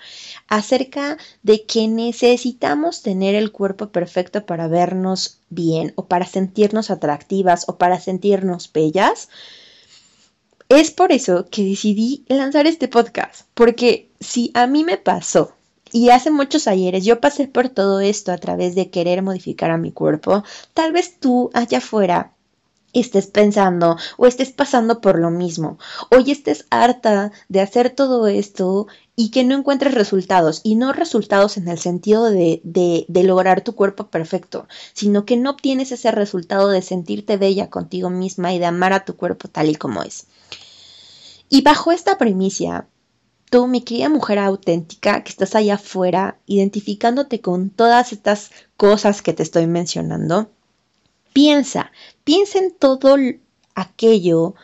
acerca 0.49 1.18
de 1.42 1.64
que 1.64 1.88
necesitamos 1.88 3.02
tener 3.02 3.35
el 3.35 3.52
cuerpo 3.52 3.90
perfecto 3.90 4.47
para 4.47 4.68
vernos 4.68 5.40
bien 5.50 5.92
o 5.97 6.06
para 6.06 6.26
sentirnos 6.26 6.90
atractivas 6.90 7.64
o 7.68 7.76
para 7.76 8.00
sentirnos 8.00 8.73
bellas, 8.73 9.28
es 10.68 10.90
por 10.90 11.12
eso 11.12 11.47
que 11.50 11.64
decidí 11.64 12.25
lanzar 12.28 12.66
este 12.66 12.88
podcast, 12.88 13.47
porque 13.54 14.11
si 14.20 14.50
a 14.54 14.66
mí 14.66 14.85
me 14.85 14.99
pasó 14.99 15.58
y 15.92 16.11
hace 16.11 16.30
muchos 16.30 16.66
ayeres 16.66 17.04
yo 17.04 17.21
pasé 17.21 17.49
por 17.49 17.68
todo 17.68 18.00
esto 18.00 18.33
a 18.33 18.38
través 18.38 18.75
de 18.75 18.90
querer 18.90 19.23
modificar 19.23 19.71
a 19.71 19.78
mi 19.78 19.92
cuerpo. 19.92 20.45
Tal 20.75 20.92
vez 20.92 21.18
tú 21.18 21.50
allá 21.54 21.78
afuera 21.78 22.33
estés 22.92 23.26
pensando 23.26 23.97
o 24.16 24.26
estés 24.26 24.52
pasando 24.52 25.00
por 25.00 25.18
lo 25.18 25.30
mismo. 25.30 25.78
Hoy 26.11 26.30
estés 26.30 26.66
harta 26.71 27.33
de 27.49 27.61
hacer 27.61 27.90
todo 27.90 28.26
esto 28.26 28.87
y 29.16 29.30
que 29.30 29.45
no 29.45 29.57
encuentres 29.57 29.95
resultados. 29.95 30.61
Y 30.64 30.76
no 30.76 30.92
resultados 30.92 31.57
en 31.57 31.68
el 31.68 31.78
sentido 31.78 32.30
de, 32.30 32.61
de, 32.64 33.04
de 33.09 33.23
lograr 33.25 33.62
tu 33.62 33.75
cuerpo 33.75 34.09
perfecto, 34.09 34.68
sino 34.92 35.25
que 35.25 35.37
no 35.37 35.50
obtienes 35.50 35.92
ese 35.92 36.11
resultado 36.11 36.68
de 36.68 36.83
sentirte 36.83 37.37
bella 37.37 37.71
contigo 37.71 38.11
misma 38.11 38.52
y 38.52 38.59
de 38.59 38.66
amar 38.66 38.92
a 38.92 39.04
tu 39.04 39.16
cuerpo 39.16 39.49
tal 39.49 39.68
y 39.68 39.75
como 39.75 40.02
es. 40.02 40.26
Y 41.49 41.62
bajo 41.62 41.92
esta 41.92 42.18
primicia, 42.18 42.87
tú, 43.50 43.67
mi 43.67 43.83
querida 43.83 44.09
mujer 44.09 44.38
auténtica, 44.38 45.23
que 45.23 45.31
estás 45.31 45.55
allá 45.55 45.75
afuera, 45.75 46.38
identificándote 46.47 47.40
con 47.40 47.71
todas 47.71 48.12
estas 48.12 48.50
cosas 48.76 49.23
que 49.23 49.33
te 49.33 49.43
estoy 49.43 49.67
mencionando, 49.67 50.50
piensa, 51.33 51.93
piensa 52.25 52.59
en 52.59 52.73
todo 52.73 53.17
aquello 53.75 54.55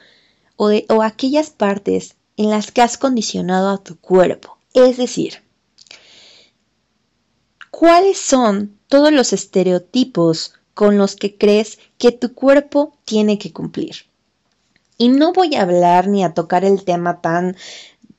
o, 0.57 0.71
o 0.89 1.03
aquellas 1.03 1.51
partes 1.51 2.17
en 2.37 2.51
las 2.51 2.73
que 2.73 2.83
has 2.83 2.99
condicionado 2.99 3.71
a 3.71 3.79
tu 3.79 3.99
cuerpo. 3.99 4.59
Es 4.73 4.97
decir, 4.97 5.43
¿cuáles 7.71 8.19
son 8.19 8.79
todos 8.89 9.13
los 9.13 9.33
estereotipos 9.33 10.55
con 10.75 10.99
los 10.99 11.17
que 11.17 11.37
crees 11.37 11.79
que 11.99 12.13
tu 12.13 12.35
cuerpo 12.35 12.97
tiene 13.05 13.39
que 13.39 13.53
cumplir? 13.53 14.07
Y 14.97 15.09
no 15.09 15.33
voy 15.33 15.55
a 15.55 15.63
hablar 15.63 16.07
ni 16.07 16.25
a 16.25 16.35
tocar 16.35 16.65
el 16.65 16.85
tema 16.85 17.21
tan 17.21 17.57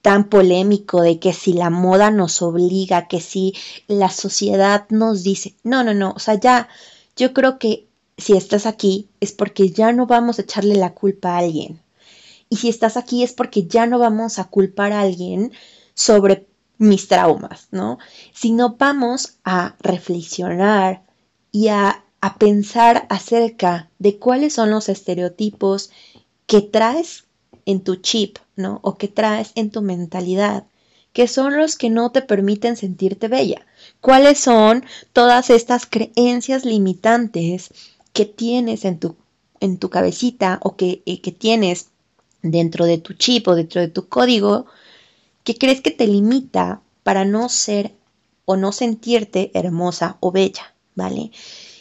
tan 0.05 0.29
polémico 0.29 1.01
de 1.01 1.17
que 1.17 1.33
si 1.33 1.53
la 1.53 1.71
moda 1.71 2.12
nos 2.12 2.43
obliga, 2.43 3.07
que 3.07 3.19
si 3.19 3.55
la 3.88 4.12
sociedad 4.12 4.85
nos 4.89 5.24
dice, 5.24 5.55
no, 5.63 5.83
no, 5.83 5.95
no, 5.95 6.12
o 6.12 6.19
sea, 6.19 6.35
ya, 6.35 6.69
yo 7.15 7.33
creo 7.33 7.57
que 7.57 7.88
si 8.15 8.33
estás 8.33 8.67
aquí 8.67 9.09
es 9.19 9.31
porque 9.31 9.71
ya 9.71 9.93
no 9.93 10.05
vamos 10.05 10.38
a 10.38 10.43
echarle 10.43 10.75
la 10.75 10.93
culpa 10.93 11.29
a 11.31 11.39
alguien. 11.39 11.81
Y 12.51 12.57
si 12.57 12.69
estás 12.69 12.97
aquí 12.97 13.24
es 13.24 13.33
porque 13.33 13.65
ya 13.65 13.88
no 13.88 13.97
vamos 13.97 14.38
a 14.38 14.43
culpar 14.43 14.93
a 14.93 15.01
alguien 15.01 15.51
sobre 15.95 16.45
mis 16.77 17.07
traumas, 17.07 17.67
¿no? 17.71 17.97
Sino 18.31 18.75
vamos 18.77 19.39
a 19.43 19.75
reflexionar 19.79 21.01
y 21.51 21.69
a, 21.69 22.05
a 22.21 22.38
pensar 22.38 23.07
acerca 23.09 23.89
de 23.97 24.19
cuáles 24.19 24.53
son 24.53 24.69
los 24.69 24.88
estereotipos 24.88 25.89
que 26.45 26.62
traes 26.62 27.24
en 27.65 27.83
tu 27.83 27.95
chip, 27.95 28.38
¿no? 28.55 28.79
O 28.83 28.97
que 28.97 29.07
traes 29.07 29.51
en 29.55 29.71
tu 29.71 29.81
mentalidad, 29.81 30.65
que 31.13 31.27
son 31.27 31.57
los 31.57 31.77
que 31.77 31.89
no 31.89 32.12
te 32.12 32.21
permiten 32.21 32.75
sentirte 32.75 33.27
bella. 33.27 33.65
¿Cuáles 34.01 34.39
son 34.39 34.85
todas 35.13 35.50
estas 35.50 35.85
creencias 35.85 36.65
limitantes 36.65 37.69
que 38.13 38.25
tienes 38.25 38.85
en 38.85 39.00
tu, 39.00 39.15
en 39.59 39.77
tu 39.77 39.89
cabecita 39.89 40.59
o 40.62 40.75
que, 40.75 41.03
eh, 41.05 41.21
que 41.21 41.31
tienes 41.31 41.89
dentro 42.41 42.85
de 42.85 42.97
tu 42.97 43.13
chip 43.13 43.47
o 43.47 43.55
dentro 43.55 43.81
de 43.81 43.88
tu 43.88 44.07
código 44.07 44.65
que 45.43 45.57
crees 45.57 45.81
que 45.81 45.91
te 45.91 46.07
limita 46.07 46.81
para 47.03 47.24
no 47.24 47.50
ser 47.50 47.93
o 48.45 48.55
no 48.57 48.71
sentirte 48.71 49.51
hermosa 49.53 50.17
o 50.19 50.31
bella, 50.31 50.74
¿vale? 50.95 51.31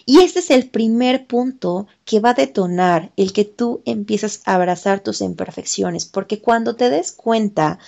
Y 0.07 0.21
este 0.21 0.41
es 0.41 0.51
el 0.51 0.69
primer 0.69 1.27
punto 1.27 1.87
que 2.05 2.21
va 2.21 2.31
a 2.31 2.35
detonar 2.35 3.13
el 3.17 3.33
que 3.33 3.45
tú 3.45 3.83
empiezas 3.87 4.43
a 4.45 4.55
abrazar 4.55 5.01
tus 5.01 5.21
imperfecciones, 5.23 6.05
porque 6.05 6.41
cuando 6.41 6.77
te 6.77 6.91
des 6.91 7.13
cuenta 7.13 7.79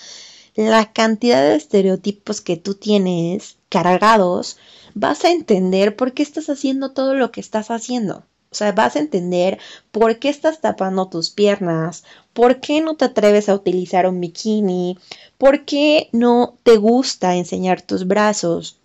la 0.55 0.91
cantidad 0.91 1.41
de 1.41 1.55
estereotipos 1.55 2.41
que 2.41 2.57
tú 2.57 2.73
tienes 2.73 3.57
cargados, 3.69 4.57
vas 4.95 5.23
a 5.25 5.31
entender 5.31 5.95
por 5.95 6.13
qué 6.13 6.23
estás 6.23 6.49
haciendo 6.49 6.91
todo 6.91 7.13
lo 7.13 7.31
que 7.31 7.41
estás 7.41 7.69
haciendo. 7.69 8.23
O 8.49 8.55
sea, 8.55 8.71
vas 8.71 8.95
a 8.95 8.99
entender 8.99 9.59
por 9.91 10.17
qué 10.17 10.29
estás 10.29 10.61
tapando 10.61 11.09
tus 11.09 11.29
piernas, 11.29 12.03
por 12.33 12.59
qué 12.59 12.81
no 12.81 12.95
te 12.95 13.05
atreves 13.05 13.49
a 13.49 13.53
utilizar 13.53 14.07
un 14.07 14.19
bikini, 14.19 14.97
por 15.37 15.65
qué 15.65 16.09
no 16.13 16.57
te 16.63 16.77
gusta 16.77 17.35
enseñar 17.35 17.81
tus 17.83 18.07
brazos, 18.07 18.79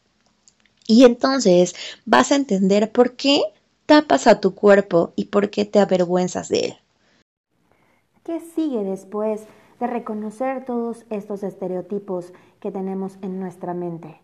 y 0.86 1.04
entonces 1.04 1.74
vas 2.06 2.32
a 2.32 2.36
entender 2.36 2.92
por 2.92 3.16
qué 3.16 3.42
tapas 3.86 4.26
a 4.26 4.40
tu 4.40 4.54
cuerpo 4.54 5.12
y 5.16 5.26
por 5.26 5.50
qué 5.50 5.64
te 5.64 5.78
avergüenzas 5.78 6.48
de 6.48 6.60
él. 6.60 6.74
¿Qué 8.24 8.40
sigue 8.40 8.84
después 8.84 9.44
de 9.80 9.86
reconocer 9.86 10.64
todos 10.64 11.04
estos 11.10 11.42
estereotipos 11.42 12.32
que 12.60 12.70
tenemos 12.70 13.18
en 13.22 13.40
nuestra 13.40 13.74
mente? 13.74 14.20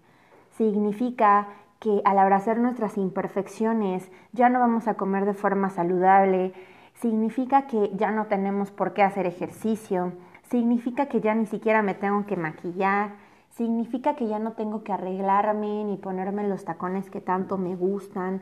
Significa 0.56 1.48
que 1.80 2.00
al 2.04 2.18
abrazar 2.18 2.58
nuestras 2.58 2.96
imperfecciones 2.96 4.08
ya 4.32 4.48
no 4.48 4.60
vamos 4.60 4.88
a 4.88 4.94
comer 4.94 5.24
de 5.24 5.34
forma 5.34 5.70
saludable, 5.70 6.52
significa 6.94 7.66
que 7.66 7.90
ya 7.94 8.10
no 8.10 8.26
tenemos 8.26 8.70
por 8.70 8.94
qué 8.94 9.02
hacer 9.02 9.26
ejercicio, 9.26 10.12
significa 10.50 11.06
que 11.06 11.20
ya 11.20 11.34
ni 11.34 11.46
siquiera 11.46 11.82
me 11.82 11.94
tengo 11.94 12.26
que 12.26 12.36
maquillar, 12.36 13.14
significa 13.58 14.14
que 14.14 14.28
ya 14.28 14.38
no 14.38 14.52
tengo 14.52 14.84
que 14.84 14.92
arreglarme 14.92 15.82
ni 15.84 15.96
ponerme 15.96 16.46
los 16.46 16.64
tacones 16.64 17.10
que 17.10 17.20
tanto 17.20 17.58
me 17.58 17.74
gustan, 17.74 18.40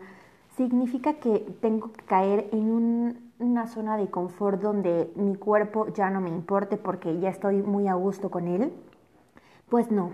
significa 0.56 1.14
que 1.14 1.38
tengo 1.62 1.90
que 1.90 2.04
caer 2.04 2.50
en 2.52 3.32
una 3.38 3.66
zona 3.66 3.96
de 3.96 4.10
confort 4.10 4.60
donde 4.60 5.10
mi 5.16 5.34
cuerpo 5.34 5.88
ya 5.88 6.10
no 6.10 6.20
me 6.20 6.28
importe 6.28 6.76
porque 6.76 7.18
ya 7.18 7.30
estoy 7.30 7.62
muy 7.62 7.88
a 7.88 7.94
gusto 7.94 8.30
con 8.30 8.46
él. 8.46 8.74
Pues 9.70 9.90
no, 9.90 10.12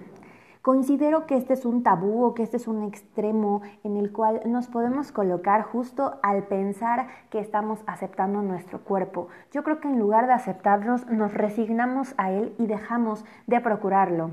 Considero 0.63 1.27
que 1.27 1.37
este 1.37 1.55
es 1.55 1.65
un 1.65 1.83
tabú 1.83 2.23
o 2.23 2.35
que 2.35 2.45
este 2.45 2.57
es 2.57 2.69
un 2.69 2.85
extremo 2.85 3.63
en 3.83 3.97
el 3.97 4.13
cual 4.13 4.43
nos 4.47 4.69
podemos 4.69 5.11
colocar 5.11 5.63
justo 5.63 6.21
al 6.23 6.45
pensar 6.45 7.09
que 7.31 7.41
estamos 7.41 7.81
aceptando 7.89 8.43
nuestro 8.43 8.79
cuerpo. 8.79 9.27
Yo 9.51 9.65
creo 9.65 9.81
que 9.81 9.89
en 9.89 9.99
lugar 9.99 10.29
de 10.29 10.35
aceptarnos, 10.35 11.05
nos 11.09 11.35
resignamos 11.35 12.15
a 12.17 12.31
él 12.31 12.55
y 12.61 12.69
dejamos 12.69 13.25
de 13.49 13.61
procurarlo. 13.61 14.31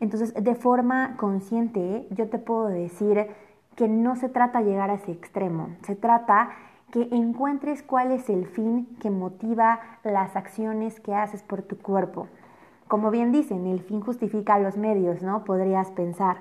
Entonces, 0.00 0.32
de 0.34 0.54
forma 0.54 1.16
consciente, 1.16 2.06
yo 2.10 2.28
te 2.28 2.38
puedo 2.38 2.66
decir 2.66 3.26
que 3.74 3.88
no 3.88 4.16
se 4.16 4.28
trata 4.28 4.60
de 4.60 4.70
llegar 4.70 4.90
a 4.90 4.94
ese 4.94 5.12
extremo, 5.12 5.70
se 5.82 5.96
trata 5.96 6.50
que 6.90 7.08
encuentres 7.12 7.82
cuál 7.82 8.12
es 8.12 8.30
el 8.30 8.46
fin 8.46 8.96
que 9.00 9.10
motiva 9.10 9.80
las 10.04 10.36
acciones 10.36 11.00
que 11.00 11.14
haces 11.14 11.42
por 11.42 11.62
tu 11.62 11.76
cuerpo. 11.78 12.28
Como 12.86 13.10
bien 13.10 13.30
dicen, 13.30 13.66
el 13.66 13.80
fin 13.80 14.00
justifica 14.00 14.58
los 14.58 14.78
medios, 14.78 15.22
¿no? 15.22 15.44
Podrías 15.44 15.90
pensar. 15.90 16.38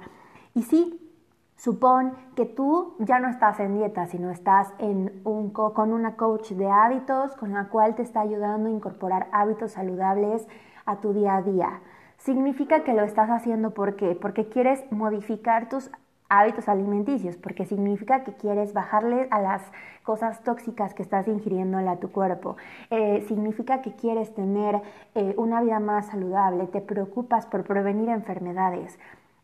Y 0.53 0.63
sí, 0.63 1.11
supón 1.57 2.13
que 2.35 2.45
tú 2.45 2.95
ya 2.99 3.19
no 3.19 3.27
estás 3.27 3.59
en 3.59 3.75
dieta, 3.75 4.07
sino 4.07 4.31
estás 4.31 4.73
en 4.79 5.21
un 5.25 5.49
con 5.49 5.91
una 5.91 6.15
coach 6.15 6.51
de 6.51 6.69
hábitos 6.69 7.35
con 7.35 7.53
la 7.53 7.67
cual 7.67 7.95
te 7.95 8.03
está 8.03 8.21
ayudando 8.21 8.69
a 8.69 8.71
incorporar 8.71 9.27
hábitos 9.33 9.71
saludables 9.73 10.47
a 10.85 11.01
tu 11.01 11.11
día 11.11 11.35
a 11.35 11.41
día 11.41 11.81
significa 12.17 12.83
que 12.83 12.93
lo 12.93 13.03
estás 13.03 13.29
haciendo 13.29 13.71
¿por 13.71 13.95
Porque 14.19 14.49
quieres 14.49 14.83
modificar 14.91 15.69
tus 15.69 15.89
hábitos 16.29 16.67
alimenticios, 16.67 17.37
porque 17.37 17.65
significa 17.65 18.23
que 18.23 18.33
quieres 18.33 18.73
bajarle 18.73 19.27
a 19.31 19.39
las 19.39 19.61
cosas 20.03 20.43
tóxicas 20.43 20.93
que 20.93 21.03
estás 21.03 21.27
ingiriendo 21.27 21.77
a 21.77 21.95
tu 21.97 22.11
cuerpo, 22.11 22.57
eh, 22.89 23.23
significa 23.27 23.81
que 23.81 23.93
quieres 23.93 24.33
tener 24.33 24.81
eh, 25.15 25.33
una 25.37 25.61
vida 25.61 25.79
más 25.79 26.07
saludable, 26.07 26.67
te 26.67 26.81
preocupas 26.81 27.45
por 27.45 27.63
prevenir 27.63 28.09
enfermedades. 28.09 28.99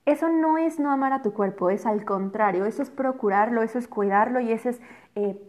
Eso 0.05 0.27
no 0.27 0.57
es 0.57 0.79
no 0.79 0.91
amar 0.91 1.13
a 1.13 1.21
tu 1.21 1.33
cuerpo, 1.33 1.69
es 1.69 1.85
al 1.85 2.03
contrario, 2.03 2.65
eso 2.65 2.81
es 2.81 2.89
procurarlo, 2.89 3.63
eso 3.63 3.79
es 3.79 3.87
cuidarlo 3.87 4.41
y 4.41 4.51
eso 4.51 4.69
es 4.69 4.81
eh, 5.15 5.41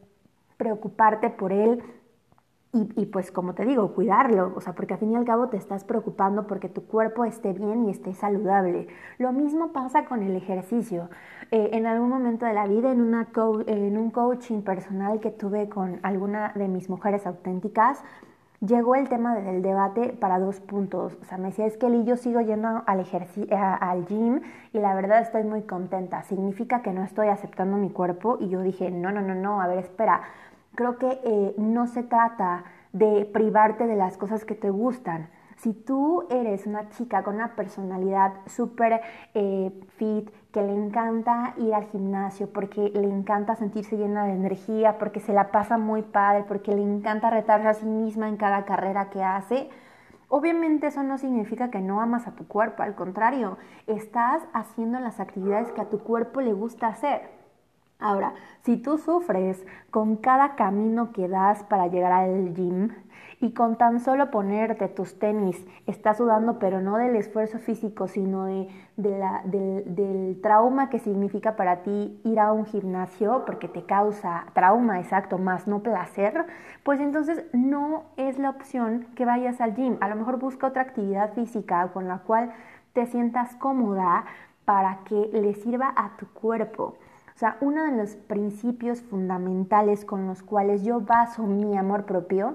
preocuparte 0.56 1.30
por 1.30 1.52
él 1.52 1.82
y, 2.74 3.06
pues 3.06 3.30
como 3.30 3.54
te 3.54 3.64
digo, 3.64 3.94
cuidarlo, 3.94 4.52
o 4.56 4.60
sea, 4.60 4.72
porque 4.72 4.94
al 4.94 5.00
fin 5.00 5.12
y 5.12 5.16
al 5.16 5.24
cabo 5.24 5.48
te 5.48 5.56
estás 5.56 5.84
preocupando 5.84 6.48
porque 6.48 6.68
tu 6.68 6.84
cuerpo 6.86 7.24
esté 7.24 7.52
bien 7.52 7.86
y 7.86 7.90
esté 7.90 8.14
saludable. 8.14 8.88
Lo 9.18 9.32
mismo 9.32 9.72
pasa 9.72 10.06
con 10.06 10.24
el 10.24 10.34
ejercicio. 10.34 11.08
Eh, 11.52 11.70
en 11.72 11.86
algún 11.86 12.08
momento 12.08 12.46
de 12.46 12.52
la 12.52 12.66
vida, 12.66 12.90
en, 12.90 13.98
un 13.98 14.10
coaching 14.10 14.62
personal 14.62 15.20
que 15.20 15.30
tuve 15.30 15.68
con 15.68 16.00
alguna 16.02 16.52
de 16.56 16.66
mis 16.66 16.90
mujeres 16.90 17.28
auténticas, 17.28 18.02
llegó 18.60 18.96
el 18.96 19.08
tema 19.08 19.36
del 19.36 19.62
debate 19.62 20.08
para 20.08 20.40
dos 20.40 20.58
puntos. 20.58 21.16
O 21.22 21.24
sea, 21.26 21.38
me 21.38 21.48
decía, 21.48 21.66
es 21.66 21.76
que 21.76 22.04
yo 22.04 22.16
sigo 22.16 22.40
yendo 22.40 22.82
al, 22.86 23.06
al 23.80 24.06
gym 24.06 24.40
y 24.72 24.78
la 24.80 24.94
verdad 24.96 25.20
estoy 25.20 25.44
muy 25.44 25.62
contenta. 25.62 26.24
¿Significa 26.24 26.82
que 26.82 26.92
no 26.92 27.04
estoy 27.04 27.28
aceptando 27.28 27.76
mi 27.76 27.90
cuerpo? 27.90 28.36
Y 28.40 28.48
yo 28.48 28.62
dije, 28.62 28.90
no, 28.90 29.12
no, 29.12 29.20
no, 29.20 29.36
no, 29.36 29.62
a 29.62 29.68
ver, 29.68 29.78
espera 29.78 30.22
creo 30.74 30.98
que 30.98 31.20
eh, 31.24 31.54
no 31.58 31.86
se 31.86 32.02
trata 32.02 32.64
de 32.92 33.24
privarte 33.32 33.86
de 33.86 33.96
las 33.96 34.16
cosas 34.16 34.44
que 34.44 34.54
te 34.54 34.70
gustan. 34.70 35.28
Si 35.56 35.72
tú 35.72 36.26
eres 36.30 36.66
una 36.66 36.88
chica 36.90 37.22
con 37.22 37.36
una 37.36 37.54
personalidad 37.54 38.32
súper 38.46 39.00
eh, 39.34 39.72
fit, 39.96 40.30
que 40.52 40.62
le 40.62 40.74
encanta 40.74 41.54
ir 41.58 41.74
al 41.74 41.84
gimnasio, 41.86 42.52
porque 42.52 42.90
le 42.90 43.08
encanta 43.08 43.54
sentirse 43.54 43.96
llena 43.96 44.26
de 44.26 44.32
energía, 44.32 44.98
porque 44.98 45.20
se 45.20 45.32
la 45.32 45.50
pasa 45.50 45.78
muy 45.78 46.02
padre, 46.02 46.44
porque 46.46 46.74
le 46.74 46.82
encanta 46.82 47.30
retarse 47.30 47.68
a 47.68 47.74
sí 47.74 47.86
misma 47.86 48.28
en 48.28 48.36
cada 48.36 48.64
carrera 48.64 49.10
que 49.10 49.22
hace, 49.22 49.70
Obviamente 50.28 50.88
eso 50.88 51.04
no 51.04 51.16
significa 51.16 51.70
que 51.70 51.80
no 51.80 52.00
amas 52.00 52.26
a 52.26 52.32
tu 52.34 52.48
cuerpo, 52.48 52.82
al 52.82 52.96
contrario, 52.96 53.56
estás 53.86 54.42
haciendo 54.52 54.98
las 54.98 55.20
actividades 55.20 55.70
que 55.70 55.80
a 55.80 55.88
tu 55.88 56.00
cuerpo 56.00 56.40
le 56.40 56.52
gusta 56.52 56.88
hacer. 56.88 57.43
Ahora, 57.98 58.34
si 58.62 58.76
tú 58.76 58.98
sufres 58.98 59.64
con 59.90 60.16
cada 60.16 60.56
camino 60.56 61.12
que 61.12 61.28
das 61.28 61.62
para 61.64 61.86
llegar 61.86 62.12
al 62.12 62.52
gym 62.54 62.90
y 63.40 63.52
con 63.52 63.76
tan 63.76 64.00
solo 64.00 64.30
ponerte 64.30 64.88
tus 64.88 65.18
tenis, 65.18 65.64
estás 65.86 66.18
sudando, 66.18 66.58
pero 66.58 66.80
no 66.80 66.96
del 66.96 67.14
esfuerzo 67.16 67.58
físico, 67.58 68.08
sino 68.08 68.46
de, 68.46 68.68
del, 68.96 69.94
del 69.94 70.40
trauma 70.42 70.90
que 70.90 70.98
significa 70.98 71.56
para 71.56 71.82
ti 71.82 72.20
ir 72.24 72.40
a 72.40 72.52
un 72.52 72.66
gimnasio, 72.66 73.44
porque 73.46 73.68
te 73.68 73.84
causa 73.84 74.46
trauma, 74.54 74.98
exacto, 75.00 75.38
más 75.38 75.66
no 75.66 75.82
placer, 75.82 76.46
pues 76.82 77.00
entonces 77.00 77.44
no 77.52 78.04
es 78.16 78.38
la 78.38 78.50
opción 78.50 79.06
que 79.14 79.24
vayas 79.24 79.60
al 79.60 79.74
gym. 79.74 79.98
A 80.00 80.08
lo 80.08 80.16
mejor 80.16 80.38
busca 80.38 80.66
otra 80.66 80.82
actividad 80.82 81.32
física 81.34 81.88
con 81.92 82.08
la 82.08 82.18
cual 82.18 82.52
te 82.92 83.06
sientas 83.06 83.54
cómoda 83.56 84.24
para 84.64 85.00
que 85.04 85.30
le 85.32 85.54
sirva 85.54 85.92
a 85.96 86.16
tu 86.16 86.26
cuerpo. 86.28 86.96
Uno 87.60 87.84
de 87.84 87.92
los 87.92 88.16
principios 88.16 89.02
fundamentales 89.02 90.04
con 90.04 90.26
los 90.26 90.42
cuales 90.42 90.82
yo 90.82 91.00
baso 91.00 91.42
mi 91.44 91.76
amor 91.76 92.04
propio, 92.04 92.54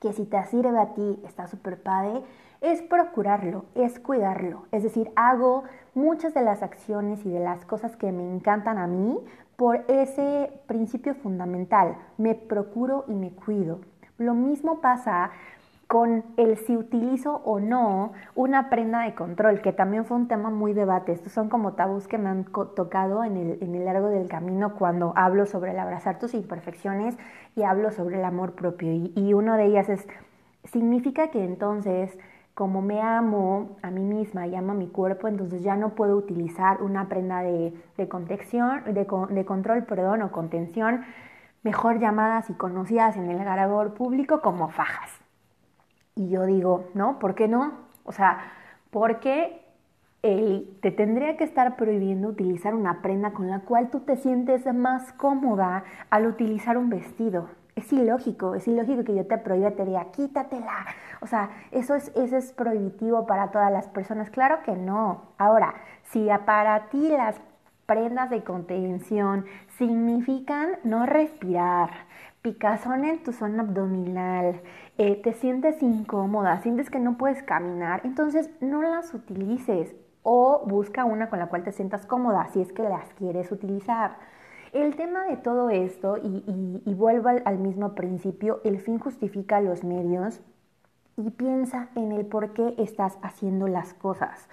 que 0.00 0.12
si 0.12 0.24
te 0.24 0.42
sirve 0.44 0.78
a 0.78 0.94
ti 0.94 1.20
está 1.24 1.46
súper 1.48 1.82
padre, 1.82 2.22
es 2.60 2.80
procurarlo, 2.82 3.64
es 3.74 3.98
cuidarlo. 3.98 4.64
Es 4.70 4.84
decir, 4.84 5.10
hago 5.16 5.64
muchas 5.94 6.34
de 6.34 6.42
las 6.42 6.62
acciones 6.62 7.26
y 7.26 7.30
de 7.30 7.40
las 7.40 7.64
cosas 7.64 7.96
que 7.96 8.12
me 8.12 8.22
encantan 8.22 8.78
a 8.78 8.86
mí 8.86 9.18
por 9.56 9.84
ese 9.88 10.52
principio 10.66 11.14
fundamental. 11.14 11.96
Me 12.18 12.34
procuro 12.34 13.04
y 13.08 13.14
me 13.14 13.32
cuido. 13.32 13.80
Lo 14.18 14.34
mismo 14.34 14.80
pasa 14.80 15.32
con 15.92 16.24
el 16.38 16.56
si 16.56 16.74
utilizo 16.74 17.42
o 17.44 17.60
no 17.60 18.14
una 18.34 18.70
prenda 18.70 19.02
de 19.02 19.14
control, 19.14 19.60
que 19.60 19.74
también 19.74 20.06
fue 20.06 20.16
un 20.16 20.26
tema 20.26 20.48
muy 20.48 20.72
debate. 20.72 21.12
Estos 21.12 21.32
son 21.32 21.50
como 21.50 21.74
tabús 21.74 22.08
que 22.08 22.16
me 22.16 22.30
han 22.30 22.46
tocado 22.46 23.24
en 23.24 23.36
el, 23.36 23.58
en 23.60 23.74
el 23.74 23.84
largo 23.84 24.08
del 24.08 24.26
camino 24.26 24.74
cuando 24.74 25.12
hablo 25.16 25.44
sobre 25.44 25.72
el 25.72 25.78
abrazar 25.78 26.18
tus 26.18 26.32
imperfecciones 26.32 27.18
y 27.56 27.64
hablo 27.64 27.90
sobre 27.90 28.16
el 28.16 28.24
amor 28.24 28.52
propio. 28.52 28.90
Y, 28.90 29.12
y 29.14 29.34
uno 29.34 29.58
de 29.58 29.66
ellas 29.66 29.90
es, 29.90 30.08
significa 30.64 31.28
que 31.28 31.44
entonces 31.44 32.18
como 32.54 32.80
me 32.80 33.02
amo 33.02 33.76
a 33.82 33.90
mí 33.90 34.02
misma 34.02 34.46
y 34.46 34.56
amo 34.56 34.72
a 34.72 34.74
mi 34.74 34.88
cuerpo, 34.88 35.28
entonces 35.28 35.62
ya 35.62 35.76
no 35.76 35.90
puedo 35.90 36.16
utilizar 36.16 36.80
una 36.80 37.10
prenda 37.10 37.42
de, 37.42 37.74
de 37.98 38.08
contención, 38.08 38.82
de, 38.86 39.06
de, 39.28 39.44
control, 39.44 39.84
perdón, 39.84 40.22
o 40.22 40.32
contención, 40.32 41.04
mejor 41.62 41.98
llamadas 41.98 42.48
y 42.48 42.54
conocidas 42.54 43.18
en 43.18 43.28
el 43.28 43.44
garagor 43.44 43.92
público 43.92 44.40
como 44.40 44.70
fajas. 44.70 45.21
Y 46.22 46.28
yo 46.28 46.46
digo, 46.46 46.84
¿no? 46.94 47.18
¿Por 47.18 47.34
qué 47.34 47.48
no? 47.48 47.72
O 48.04 48.12
sea, 48.12 48.52
porque 48.90 49.60
te 50.22 50.92
tendría 50.92 51.36
que 51.36 51.42
estar 51.42 51.74
prohibiendo 51.74 52.28
utilizar 52.28 52.76
una 52.76 53.02
prenda 53.02 53.32
con 53.32 53.50
la 53.50 53.60
cual 53.60 53.90
tú 53.90 54.00
te 54.00 54.16
sientes 54.16 54.72
más 54.72 55.12
cómoda 55.14 55.82
al 56.10 56.26
utilizar 56.26 56.78
un 56.78 56.90
vestido. 56.90 57.48
Es 57.74 57.92
ilógico, 57.92 58.54
es 58.54 58.68
ilógico 58.68 59.02
que 59.02 59.16
yo 59.16 59.26
te 59.26 59.36
prohíba, 59.38 59.72
te 59.72 59.84
diga, 59.84 60.12
quítatela. 60.12 60.86
O 61.22 61.26
sea, 61.26 61.50
eso 61.72 61.96
es, 61.96 62.12
eso 62.14 62.36
es 62.36 62.52
prohibitivo 62.52 63.26
para 63.26 63.50
todas 63.50 63.72
las 63.72 63.88
personas. 63.88 64.30
Claro 64.30 64.62
que 64.64 64.76
no. 64.76 65.22
Ahora, 65.38 65.74
si 66.04 66.28
para 66.46 66.88
ti 66.90 67.08
las 67.08 67.40
prendas 67.86 68.30
de 68.30 68.44
contención 68.44 69.46
significan 69.76 70.78
no 70.84 71.04
respirar, 71.04 71.90
picazón 72.42 73.04
en 73.04 73.22
tu 73.22 73.32
zona 73.32 73.62
abdominal, 73.62 74.60
eh, 74.98 75.20
te 75.22 75.32
sientes 75.32 75.82
incómoda, 75.82 76.60
sientes 76.60 76.90
que 76.90 76.98
no 76.98 77.16
puedes 77.16 77.42
caminar, 77.42 78.02
entonces 78.04 78.50
no 78.60 78.82
las 78.82 79.14
utilices 79.14 79.94
o 80.22 80.62
busca 80.66 81.04
una 81.04 81.28
con 81.30 81.38
la 81.38 81.48
cual 81.48 81.64
te 81.64 81.72
sientas 81.72 82.06
cómoda 82.06 82.48
si 82.52 82.60
es 82.60 82.72
que 82.72 82.82
las 82.82 83.12
quieres 83.14 83.50
utilizar. 83.50 84.16
El 84.72 84.96
tema 84.96 85.24
de 85.24 85.36
todo 85.36 85.68
esto, 85.68 86.16
y, 86.16 86.94
vuelvo 86.94 87.28
al, 87.44 87.58
mismo 87.58 87.94
principio, 87.94 88.60
el 88.64 88.80
fin 88.80 88.98
justifica 88.98 89.60
los 89.60 89.84
medios 89.84 90.40
y 91.18 91.30
piensa 91.30 91.88
en 91.94 92.12
el 92.12 92.24
por 92.24 92.54
qué 92.54 92.74
estás 92.78 93.18
haciendo 93.22 93.68
las 93.68 93.92
cosas. 93.92 94.48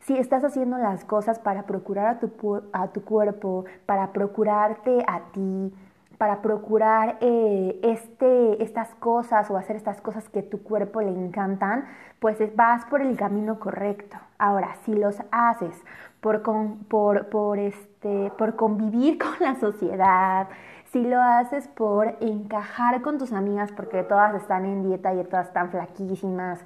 Si 0.00 0.16
estás 0.16 0.44
haciendo 0.44 0.78
las 0.78 1.04
cosas 1.04 1.38
para 1.38 1.64
procurar 1.64 2.06
a 2.06 2.18
tu, 2.18 2.62
a 2.72 2.88
tu 2.88 3.04
cuerpo, 3.04 3.66
para 3.86 4.12
procurarte 4.12 5.04
a 5.06 5.32
ti, 5.32 5.72
para 6.18 6.42
procurar 6.42 7.18
eh, 7.20 7.78
este, 7.82 8.62
estas 8.62 8.94
cosas 8.96 9.50
o 9.50 9.56
hacer 9.56 9.76
estas 9.76 10.00
cosas 10.00 10.28
que 10.28 10.42
tu 10.42 10.62
cuerpo 10.62 11.00
le 11.00 11.10
encantan, 11.10 11.86
pues 12.20 12.38
vas 12.56 12.84
por 12.86 13.00
el 13.00 13.16
camino 13.16 13.58
correcto. 13.58 14.16
Ahora, 14.38 14.76
si 14.84 14.94
los 14.94 15.16
haces 15.30 15.74
por, 16.20 16.42
por, 16.88 17.26
por, 17.28 17.58
este, 17.58 18.32
por 18.38 18.56
convivir 18.56 19.18
con 19.22 19.34
la 19.40 19.54
sociedad, 19.56 20.48
si 20.92 21.04
lo 21.04 21.20
haces 21.20 21.68
por 21.68 22.16
encajar 22.20 23.02
con 23.02 23.18
tus 23.18 23.32
amigas 23.32 23.70
porque 23.72 24.02
todas 24.02 24.34
están 24.34 24.64
en 24.64 24.82
dieta 24.82 25.12
y 25.14 25.22
todas 25.24 25.48
están 25.48 25.70
flaquísimas, 25.70 26.64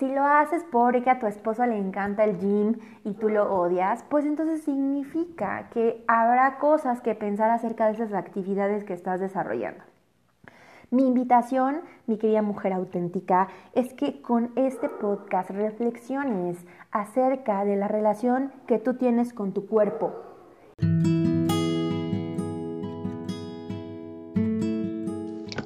Si 0.00 0.08
lo 0.08 0.24
haces 0.24 0.64
porque 0.72 1.10
a 1.10 1.18
tu 1.18 1.26
esposo 1.26 1.66
le 1.66 1.76
encanta 1.76 2.24
el 2.24 2.38
gym 2.38 2.76
y 3.04 3.12
tú 3.12 3.28
lo 3.28 3.54
odias, 3.54 4.02
pues 4.08 4.24
entonces 4.24 4.62
significa 4.62 5.68
que 5.74 6.02
habrá 6.08 6.56
cosas 6.58 7.02
que 7.02 7.14
pensar 7.14 7.50
acerca 7.50 7.84
de 7.84 7.92
esas 7.92 8.14
actividades 8.14 8.84
que 8.84 8.94
estás 8.94 9.20
desarrollando. 9.20 9.84
Mi 10.90 11.06
invitación, 11.06 11.82
mi 12.06 12.16
querida 12.16 12.40
mujer 12.40 12.72
auténtica, 12.72 13.48
es 13.74 13.92
que 13.92 14.22
con 14.22 14.52
este 14.56 14.88
podcast 14.88 15.50
reflexiones 15.50 16.56
acerca 16.90 17.66
de 17.66 17.76
la 17.76 17.86
relación 17.86 18.52
que 18.66 18.78
tú 18.78 18.94
tienes 18.94 19.34
con 19.34 19.52
tu 19.52 19.66
cuerpo. 19.66 20.14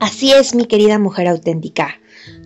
Así 0.00 0.32
es, 0.32 0.56
mi 0.56 0.66
querida 0.66 0.98
mujer 0.98 1.28
auténtica. 1.28 1.90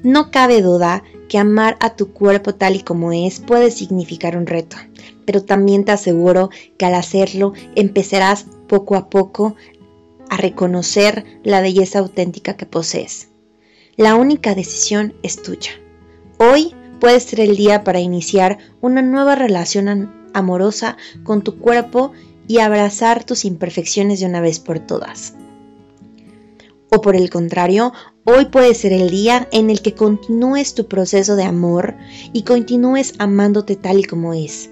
No 0.02 0.30
cabe 0.30 0.60
duda 0.60 1.02
que 1.28 1.38
amar 1.38 1.76
a 1.80 1.94
tu 1.94 2.12
cuerpo 2.12 2.54
tal 2.54 2.76
y 2.76 2.80
como 2.80 3.12
es 3.12 3.40
puede 3.40 3.70
significar 3.70 4.36
un 4.36 4.46
reto, 4.46 4.76
pero 5.24 5.44
también 5.44 5.84
te 5.84 5.92
aseguro 5.92 6.50
que 6.78 6.86
al 6.86 6.94
hacerlo 6.94 7.52
empezarás 7.74 8.46
poco 8.66 8.96
a 8.96 9.08
poco 9.10 9.54
a 10.28 10.36
reconocer 10.36 11.24
la 11.42 11.60
belleza 11.60 11.98
auténtica 11.98 12.56
que 12.56 12.66
posees. 12.66 13.28
La 13.96 14.14
única 14.14 14.54
decisión 14.54 15.14
es 15.22 15.42
tuya. 15.42 15.72
Hoy 16.38 16.74
puede 17.00 17.18
ser 17.20 17.40
el 17.40 17.56
día 17.56 17.84
para 17.84 18.00
iniciar 18.00 18.58
una 18.80 19.02
nueva 19.02 19.34
relación 19.34 20.12
amorosa 20.34 20.96
con 21.24 21.42
tu 21.42 21.58
cuerpo 21.58 22.12
y 22.46 22.60
abrazar 22.60 23.24
tus 23.24 23.44
imperfecciones 23.44 24.20
de 24.20 24.26
una 24.26 24.40
vez 24.40 24.60
por 24.60 24.78
todas. 24.78 25.34
O 26.90 27.00
por 27.00 27.16
el 27.16 27.28
contrario, 27.28 27.92
hoy 28.24 28.46
puede 28.46 28.74
ser 28.74 28.92
el 28.92 29.10
día 29.10 29.48
en 29.52 29.70
el 29.70 29.82
que 29.82 29.94
continúes 29.94 30.74
tu 30.74 30.86
proceso 30.86 31.36
de 31.36 31.44
amor 31.44 31.94
y 32.32 32.42
continúes 32.42 33.14
amándote 33.18 33.76
tal 33.76 34.00
y 34.00 34.04
como 34.04 34.34
es. 34.34 34.70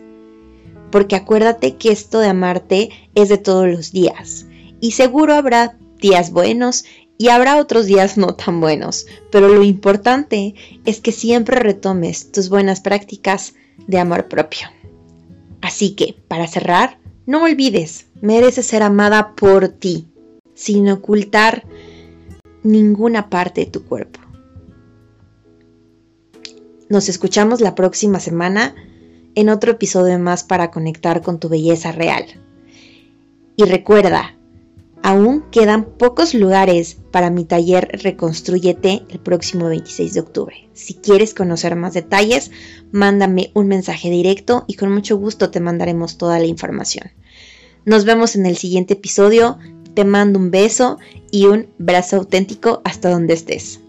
Porque 0.91 1.17
acuérdate 1.17 1.77
que 1.77 1.91
esto 1.91 2.21
de 2.21 2.29
amarte 2.29 2.91
es 3.15 3.29
de 3.29 3.39
todos 3.39 3.67
los 3.69 3.93
días. 3.93 4.47
Y 4.81 4.93
seguro 4.93 5.35
habrá 5.35 5.77
días 6.01 6.31
buenos 6.31 6.85
y 7.19 7.29
habrá 7.29 7.57
otros 7.57 7.87
días 7.87 8.17
no 8.17 8.35
tan 8.35 8.61
buenos. 8.61 9.07
Pero 9.31 9.49
lo 9.49 9.63
importante 9.63 10.55
es 10.85 11.01
que 11.01 11.13
siempre 11.13 11.59
retomes 11.59 12.31
tus 12.31 12.49
buenas 12.49 12.81
prácticas 12.81 13.55
de 13.87 13.99
amor 13.99 14.29
propio. 14.29 14.69
Así 15.61 15.95
que, 15.95 16.17
para 16.29 16.47
cerrar, 16.47 16.99
no 17.27 17.43
olvides, 17.43 18.07
mereces 18.21 18.67
ser 18.67 18.83
amada 18.83 19.35
por 19.35 19.69
ti, 19.69 20.09
sin 20.55 20.89
ocultar 20.89 21.65
ninguna 22.67 23.31
parte 23.31 23.63
de 23.63 23.71
tu 23.71 23.85
cuerpo. 23.85 24.21
Nos 26.89 27.09
escuchamos 27.09 27.61
la 27.61 27.75
próxima 27.75 28.21
semana 28.21 28.75
en 29.35 29.49
otro 29.49 29.73
episodio 29.73 30.19
más 30.19 30.45
para 30.45 30.71
conectar 30.71 31.23
con 31.23 31.41
tu 31.41 31.49
belleza 31.49 31.93
real. 31.93 32.25
Y 33.57 33.65
recuerda, 33.65 34.37
aún 35.03 35.45
quedan 35.51 35.85
pocos 35.85 36.35
lugares 36.35 36.97
para 37.11 37.31
mi 37.31 37.45
taller 37.45 37.89
Reconstruyete 38.03 39.03
el 39.09 39.19
próximo 39.19 39.69
26 39.69 40.15
de 40.15 40.21
octubre. 40.21 40.69
Si 40.75 40.95
quieres 40.95 41.35
conocer 41.35 41.75
más 41.77 41.95
detalles, 41.95 42.51
mándame 42.93 43.51
un 43.55 43.69
mensaje 43.69 44.11
directo 44.11 44.65
y 44.67 44.75
con 44.75 44.93
mucho 44.93 45.17
gusto 45.17 45.51
te 45.51 45.61
mandaremos 45.61 46.19
toda 46.19 46.39
la 46.39 46.47
información. 46.47 47.11
Nos 47.85 48.05
vemos 48.05 48.37
en 48.37 48.47
el 48.47 48.57
siguiente 48.57 48.95
episodio 48.95 49.59
te 49.97 50.05
mando 50.05 50.39
un 50.39 50.51
beso 50.51 50.99
y 51.31 51.47
un 51.47 51.69
brazo 51.79 52.17
auténtico 52.17 52.83
hasta 52.85 53.11
donde 53.11 53.33
estés. 53.33 53.81